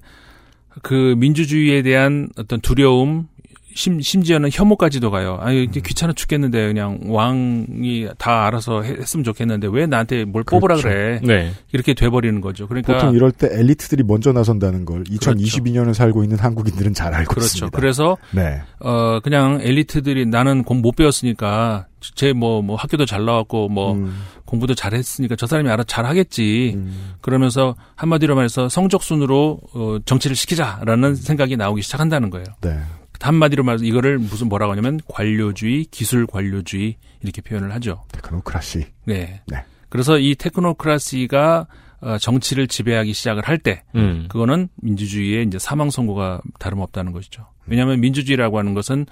[0.82, 3.28] 그 민주주의에 대한 어떤 두려움,
[3.74, 5.38] 심, 심지어는 혐오까지도 가요.
[5.40, 10.76] 아니, 이제 귀찮아 죽겠는데 그냥 왕이 다 알아서 했- 했으면 좋겠는데 왜 나한테 뭘 뽑으라
[10.76, 10.88] 그렇죠.
[10.88, 11.20] 그래.
[11.22, 11.52] 네.
[11.72, 12.66] 이렇게 돼버리는 거죠.
[12.66, 12.94] 그러니까.
[12.94, 17.46] 보통 이럴 때 엘리트들이 먼저 나선다는 걸 2022년을 살고 있는 한국인들은 잘 알고 그렇죠.
[17.46, 17.76] 있습니다.
[17.78, 18.60] 그래서 네.
[18.80, 24.14] 어 그냥 엘리트들이 나는 공못 배웠으니까 제뭐뭐 학교도 잘 나왔고 뭐 음.
[24.44, 26.78] 공부도 잘했으니까 저 사람이 알아 잘 하겠지.
[27.20, 32.46] 그러면서 한마디로 말해서 성적 순으로 어, 정치를 시키자라는 생각이 나오기 시작한다는 거예요.
[32.62, 32.78] 네.
[33.20, 38.04] 한마디로 말해서 이거를 무슨 뭐라고 하냐면 관료주의, 기술 관료주의 이렇게 표현을 하죠.
[38.12, 38.86] 테크노크라시.
[39.04, 39.42] 네.
[39.46, 39.64] 네.
[39.88, 41.66] 그래서 이 테크노크라시가
[42.00, 44.26] 어, 정치를 지배하기 시작을 할 때, 음.
[44.28, 47.46] 그거는 민주주의의 이제 사망 선고가 다름없다는 것이죠.
[47.66, 49.06] 왜냐하면 민주주의라고 하는 것은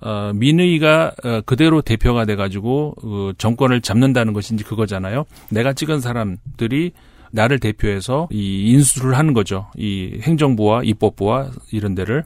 [0.00, 5.24] 어, 민의가 어, 그대로 대표가 돼가지고 어, 정권을 잡는다는 것인지 그거잖아요.
[5.50, 6.92] 내가 찍은 사람들이
[7.30, 9.70] 나를 대표해서 이 인수를 하는 거죠.
[9.76, 12.24] 이 행정부와 입법부와 이런 데를.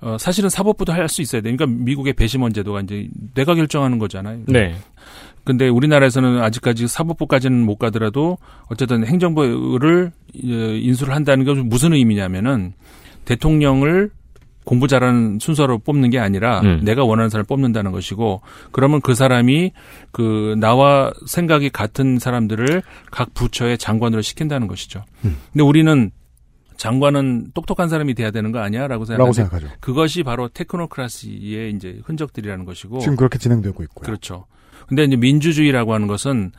[0.00, 1.54] 어, 사실은 사법부도 할 수 있어야 돼.
[1.54, 4.42] 그러니까 미국의 배심원 제도가 이제 내가 결정하는 거잖아요.
[4.46, 4.76] 네.
[5.44, 8.38] 근데 우리나라에서는 아직까지 사법부까지는 못 가더라도
[8.68, 12.74] 어쨌든 행정부를 어, 인수를 한다는 게 무슨 의미냐면은
[13.24, 14.10] 대통령을
[14.64, 16.80] 공부 잘하는 순서로 뽑는 게 아니라 음.
[16.84, 18.42] 내가 원하는 사람을 뽑는다는 것이고
[18.72, 19.72] 그러면 그 사람이
[20.12, 25.02] 그 나와 생각이 같은 사람들을 각 부처의 장관으로 시킨다는 것이죠.
[25.24, 25.38] 음.
[25.52, 26.10] 근데 우리는
[26.80, 29.68] 장관은 똑똑한 사람이 돼야 되는 거 아니야라고 생각하죠.
[29.80, 34.02] 그것이 바로 테크노크라시의 이제 흔적들이라는 것이고 지금 그렇게 진행되고 있고요.
[34.02, 34.46] 그렇죠.
[34.88, 36.52] 근데 이제 민주주의라고 하는 것은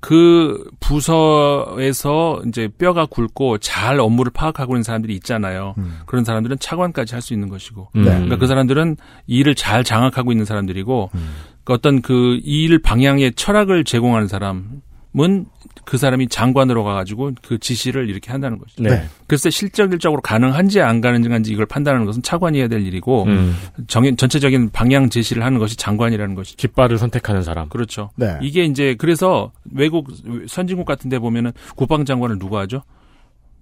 [0.00, 5.74] 그 부서에서 이제 뼈가 굵고 잘 업무를 파악하고 있는 사람들이 있잖아요.
[5.78, 6.00] 음.
[6.06, 7.90] 그런 사람들은 차관까지 할 수 있는 것이고.
[7.94, 8.04] 음.
[8.04, 8.96] 그러니까 그 사람들은
[9.28, 11.28] 일을 잘 장악하고 있는 사람들이고 음.
[11.64, 15.46] 그 어떤 그 일 방향의 철학을 제공하는 사람은
[15.88, 18.74] 그 사람이 장관으로 가가지고 그 지시를 이렇게 한다는 거죠.
[18.82, 19.04] 네.
[19.26, 23.56] 글쎄 실질적으로 가능한지 안 가능한지 이걸 판단하는 것은 차관이 해야 될 일이고 음.
[23.86, 27.70] 정 전체적인 방향 제시를 하는 것이 장관이라는 것이 깃발을 선택하는 사람.
[27.70, 28.10] 그렇죠.
[28.16, 28.38] 네.
[28.42, 30.10] 이게 이제 그래서 외국
[30.46, 32.82] 선진국 같은 데 보면은 국방장관을 누가 하죠?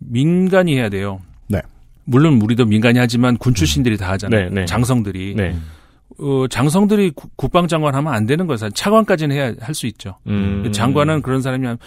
[0.01, 1.21] 민간이 해야 돼요.
[1.47, 1.63] 네.
[2.07, 4.49] 물론 우리도 민간이 하지만 군 출신들이 다 하잖아요.
[4.49, 4.65] 네, 네.
[4.65, 5.37] 장성들이.
[6.09, 6.17] 네.
[6.25, 8.71] 어, 장성들이 구- 국방장관 하면 안 되는 거예요.
[8.71, 10.17] 차관까지는 해야 할 수 있죠.
[10.27, 10.71] 음.
[10.73, 11.79] 장관은 그런 사람이 한-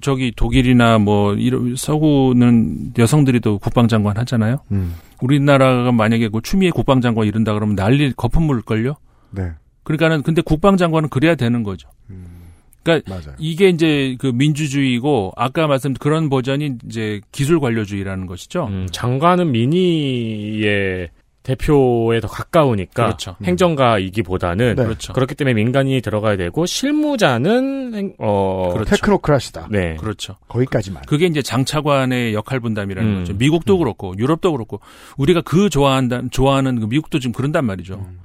[0.00, 4.58] 저기 독일이나 뭐 이런 서구는 여성들이 또 국방장관 하잖아요.
[4.72, 4.94] 음.
[5.22, 8.96] 우리나라가 만약에 그 추미애 국방장관 이른다 그러면 난리 거품 물 걸요.
[9.30, 9.50] 네.
[9.84, 11.88] 그러니까는 근데 국방장관은 그래야 되는 거죠.
[12.82, 13.34] 그러니까 맞아요.
[13.38, 18.66] 이게 이제 그 민주주의고 아까 말씀 그런 버전이 이제 기술 관료주의라는 것이죠.
[18.66, 21.08] 음, 장관은 민의의
[21.48, 23.36] 대표에 더 가까우니까 그렇죠.
[23.42, 24.84] 행정가이기보다는 네.
[24.84, 25.14] 그렇죠.
[25.14, 28.90] 그렇기 때문에 민간이 들어가야 되고 실무자는 행- 어 그렇죠.
[28.96, 29.68] 테크노크라시다.
[29.70, 29.96] 네.
[29.96, 30.36] 그렇죠.
[30.48, 31.04] 거기까지만.
[31.06, 33.18] 그게 이제 장차관의 역할 분담이라는 음.
[33.20, 33.32] 거죠.
[33.38, 34.80] 미국도 그렇고 유럽도 그렇고
[35.16, 37.94] 우리가 그 좋아한다 좋아하는 그 미국도 지금 그런단 말이죠.
[37.94, 38.18] 음.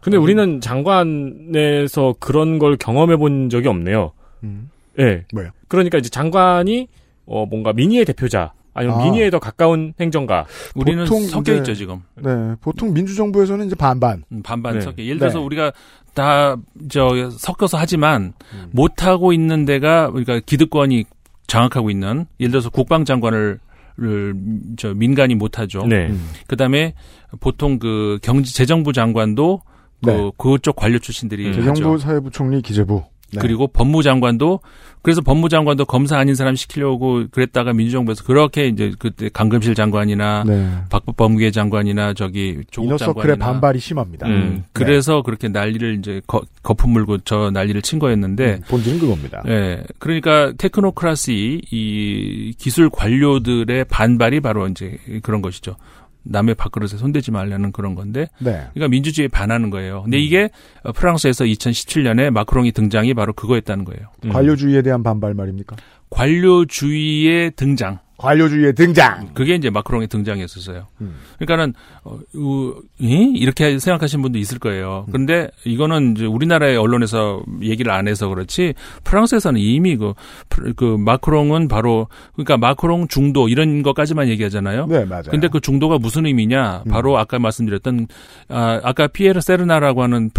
[0.00, 4.12] 근데 우리는 장관에서 그런 걸 경험해 본 적이 없네요.
[4.42, 4.68] 음.
[4.98, 5.24] 예.
[5.32, 5.50] 뭐요?
[5.68, 6.88] 그러니까 이제 장관이
[7.26, 9.04] 어 뭔가 민의의 대표자 아니면 아.
[9.04, 10.46] 민의에 더 가까운 행정가.
[10.74, 12.00] 우리는 보통 섞여 이제- 있죠 지금.
[12.16, 12.54] 네.
[12.60, 14.24] 보통 민주정부에서는 이제 반반.
[14.32, 14.80] 음, 반반 네.
[14.80, 15.02] 섞여.
[15.02, 15.44] 예를 들어서 네.
[15.44, 15.72] 우리가
[16.14, 16.56] 다
[16.90, 18.68] 저 섞어서 하지만 음.
[18.72, 21.04] 못 하고 있는 데가 우리가 기득권이
[21.46, 23.58] 장악하고 있는 예를 들어서 국방장관을
[23.96, 24.34] 를,
[24.76, 25.86] 저 민간이 못 하죠.
[25.86, 26.08] 네.
[26.08, 26.28] 음.
[26.48, 26.94] 그다음에
[27.40, 29.60] 보통 그 경제 재정부 장관도
[30.04, 30.30] 그 네.
[30.36, 31.52] 그쪽 관료 출신들이 음.
[31.52, 31.98] 재정부, 하죠.
[31.98, 33.04] 사회부총리, 기재부.
[33.34, 33.40] 네.
[33.40, 34.60] 그리고 법무장관도
[35.02, 40.70] 그래서 법무장관도 검사 아닌 사람 시키려고 그랬다가 민주정부에서 그렇게 이제 그때 강금실 장관이나 네.
[40.88, 44.26] 박법무계 장관이나 저기 조국 장관이나 반발이 심합니다.
[44.26, 44.54] 음.
[44.56, 44.62] 네.
[44.72, 49.42] 그래서 그렇게 난리를 이제 거, 거품 물고 저 난리를 친 거였는데 음, 본질은 그겁니다.
[49.46, 49.84] 예.
[49.98, 55.76] 그러니까 테크노크라시 이 기술 관료들의 반발이 바로 이제 그런 것이죠.
[56.24, 58.66] 남의 밥그릇에 손대지 말라는 그런 건데 네.
[58.72, 60.02] 그러니까 민주주의에 반하는 거예요.
[60.02, 60.22] 근데 음.
[60.22, 60.50] 이게
[60.82, 64.08] 어, 프랑스에서 2017년에 마크롱이 등장이 바로 그거였다는 거예요.
[64.24, 64.30] 음.
[64.30, 65.76] 관료주의에 대한 반발 말입니까?
[66.10, 67.98] 관료주의의 등장.
[68.24, 69.28] 관료주의의 등장.
[69.34, 70.86] 그게 이제 마크롱의 등장이었었어요.
[71.00, 71.14] 음.
[71.38, 73.32] 그러니까는 어, 우, 이?
[73.36, 75.06] 이렇게 생각하시는 분도 있을 거예요.
[75.10, 80.14] 그런데 이거는 이제 우리나라의 언론에서 얘기를 안 해서 그렇지 프랑스에서는 이미 그,
[80.48, 84.86] 프- 그 마크롱은 바로 그러니까 마크롱 중도 이런 것까지만 얘기하잖아요.
[84.86, 85.24] 네, 맞아요.
[85.30, 86.82] 근데 그 중도가 무슨 의미냐?
[86.86, 86.90] 음.
[86.90, 88.06] 바로 아까 말씀드렸던
[88.48, 90.30] 아, 아까 피에르 세르나라고 하는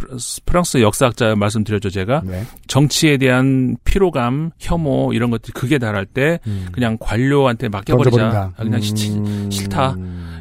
[0.45, 2.21] 프랑스 역사학자 말씀드렸죠, 제가.
[2.25, 2.43] 네.
[2.67, 6.67] 정치에 대한 피로감, 혐오 이런 것들 극에 달할 때 음.
[6.71, 8.53] 그냥 관료한테 맡겨버리자.
[8.55, 9.49] 아, 그냥 시- 음.
[9.51, 9.95] 싫다.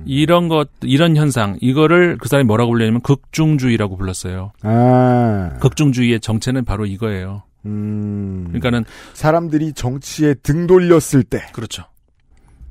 [0.07, 4.53] 이런 것, 이런 현상, 이거를 그 사람이 뭐라고 불렸냐면 극중주의라고 불렀어요.
[4.63, 5.57] 아.
[5.61, 7.43] 극중주의의 정체는 바로 이거예요.
[7.65, 8.45] 음.
[8.49, 11.47] 그러니까는 사람들이 정치에 등 돌렸을 때.
[11.53, 11.85] 그렇죠.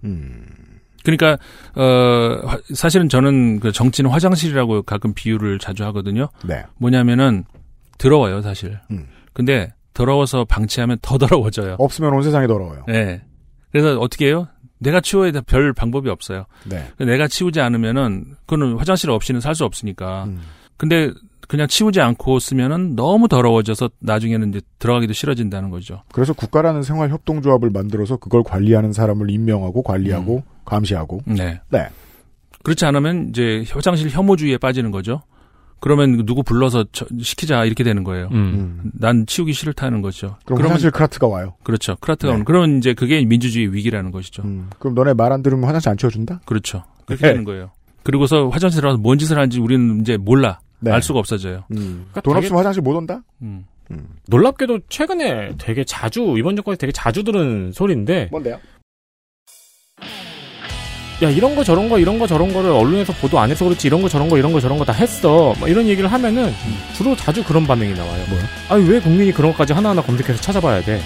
[0.04, 0.46] 음.
[1.04, 1.38] 그러니까
[1.76, 6.30] 어 화- 사실은 저는 그 정치는 화장실이라고 가끔 비유를 자주 하거든요.
[6.46, 6.64] 네.
[6.78, 7.44] 뭐냐면은
[7.98, 8.80] 더러워요, 사실.
[8.92, 9.08] 음.
[9.34, 11.76] 근데 더러워서 방치하면 더 더러워져요.
[11.80, 12.84] 없으면 온 세상이 더러워요.
[12.88, 13.22] 네.
[13.72, 14.48] 그래서 어떻게 해요?
[14.84, 15.42] 내가 치워야 돼.
[15.42, 16.46] 별 방법이 없어요.
[16.66, 16.88] 네.
[16.98, 20.26] 내가 치우지 않으면은 그거는 화장실 없이는 살 수 없으니까.
[20.26, 20.40] 음.
[20.78, 21.12] 근데
[21.48, 26.02] 그냥 치우지 않고 쓰면은 너무 더러워져서 나중에는 이제 들어가기도 싫어진다는 거죠.
[26.12, 31.22] 그래서 국가라는 생활 협동조합을 만들어서 그걸 관리하는 사람을 임명하고 관리하고 감시하고.
[31.26, 31.60] 네.
[31.70, 31.88] 네.
[32.64, 35.22] 그렇지 않으면 이제 화장실 혐오주의에 빠지는 거죠.
[35.84, 38.30] 그러면 누구 불러서 저- 시키자 이렇게 되는 거예요.
[38.32, 38.80] 음.
[38.94, 40.38] 난 치우기 싫다는 거죠.
[40.46, 41.56] 그럼 그러면 화장실 크라트가 와요.
[41.64, 41.98] 그렇죠.
[42.00, 42.34] 크라트가 네.
[42.36, 42.46] 오는.
[42.46, 44.44] 그러면 이제 그게 민주주의 위기라는 것이죠.
[44.44, 44.70] 음.
[44.80, 46.40] 그럼 너네 말 안 들으면 화장실 안 치워준다?
[46.46, 46.86] 그렇죠.
[47.06, 47.32] 그렇게 네.
[47.34, 47.72] 되는 거예요.
[48.04, 50.60] 그리고서 화장실 들어가서 뭔 짓을 하는지 우리는 이제 몰라.
[50.80, 50.90] 네.
[50.92, 51.66] 알 수가 없어져요.
[51.72, 52.06] 음.
[52.12, 53.22] 그러니까 돈 되게- 없으면 화장실 못 온다?
[53.42, 53.66] 음.
[54.28, 58.58] 놀랍게도 최근에 되게 자주 이번 정권에 되게 자주 들은 소리인데 뭔데요?
[61.22, 64.02] 야 이런 거 저런 거 이런 거 저런 거를 언론에서 보도 안 해서 그렇지 이런
[64.02, 66.54] 거 저런 거 이런 거 저런 거 다 했어 막 이런 얘기를 하면은
[66.98, 68.24] 주로 자주 그런 반응이 나와요.
[68.30, 68.44] 뭐야?
[68.70, 71.02] 아니 왜 국민이 그런 것까지 하나하나 검색해서 찾아봐야 돼?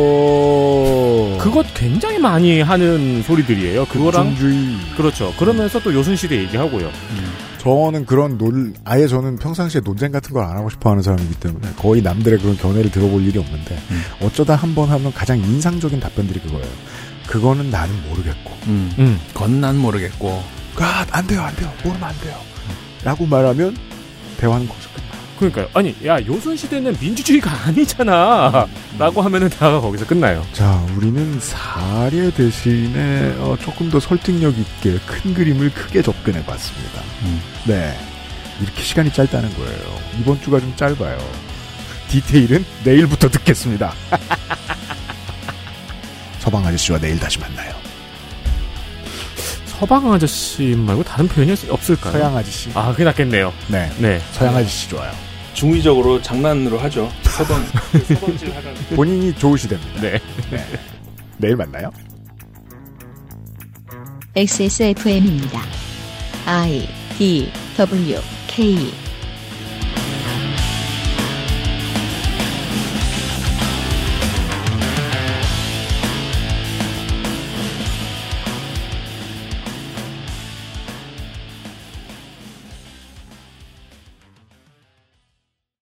[0.00, 1.36] 오.
[1.40, 3.86] 그것 굉장히 많이 하는 소리들이에요.
[3.86, 4.76] 그거랑 중주의.
[4.96, 5.32] 그렇죠.
[5.38, 6.90] 그러면서 또 요순시대 얘기하고요.
[7.58, 12.00] 저는 그런 논 아예 저는 평상시에 논쟁 같은 걸 안 하고 싶어하는 사람이기 때문에 거의
[12.00, 13.76] 남들의 그런 견해를 들어볼 일이 없는데
[14.22, 16.64] 어쩌다 한 번 하면 가장 인상적인 답변들이 그거예요.
[17.30, 18.58] 그거는 나는 모르겠고.
[18.66, 19.20] 음.
[19.32, 20.42] 그건 난 모르겠고.
[20.76, 21.72] 아, 안 돼요, 안 돼요.
[21.84, 22.36] 모르면 안 돼요.
[23.04, 23.76] 라고 말하면
[24.38, 25.10] 대화는 거기서 끝나.
[25.38, 25.68] 그러니까요.
[25.72, 28.66] 아니 야 요순시대는 민주주의가 아니잖아.
[28.98, 30.44] 라고 하면은 대화가 거기서 끝나요.
[30.52, 37.00] 자, 우리는 사례 대신에 어, 조금 더 설득력 있게 큰 그림을 크게 접근해 봤습니다.
[37.66, 37.96] 네.
[38.60, 39.98] 이렇게 시간이 짧다는 거예요.
[40.20, 41.16] 이번 주가 좀 짧아요.
[42.08, 43.94] 디테일은 내일부터 듣겠습니다.
[46.50, 47.72] 서방 아저씨와 내일 다시 만나요.
[49.66, 52.12] 서방 아저씨 말고 다른 표현이 없을까요?
[52.12, 52.70] 서양 아저씨.
[52.74, 53.52] 아, 그게 낫겠네요.
[53.68, 53.88] 네.
[53.98, 54.20] 네.
[54.32, 55.12] 서양 아저씨 좋아요.
[55.54, 57.08] 중의적으로 장난으로 하죠.
[57.22, 57.64] 서방
[58.04, 58.74] 서방질 하라는.
[58.96, 60.00] 본인이 좋으시답니다.
[60.00, 60.20] 네.
[61.38, 61.92] 내일 만나요.
[64.34, 65.60] XSFM입니다.
[66.46, 68.18] I D W
[68.48, 68.92] K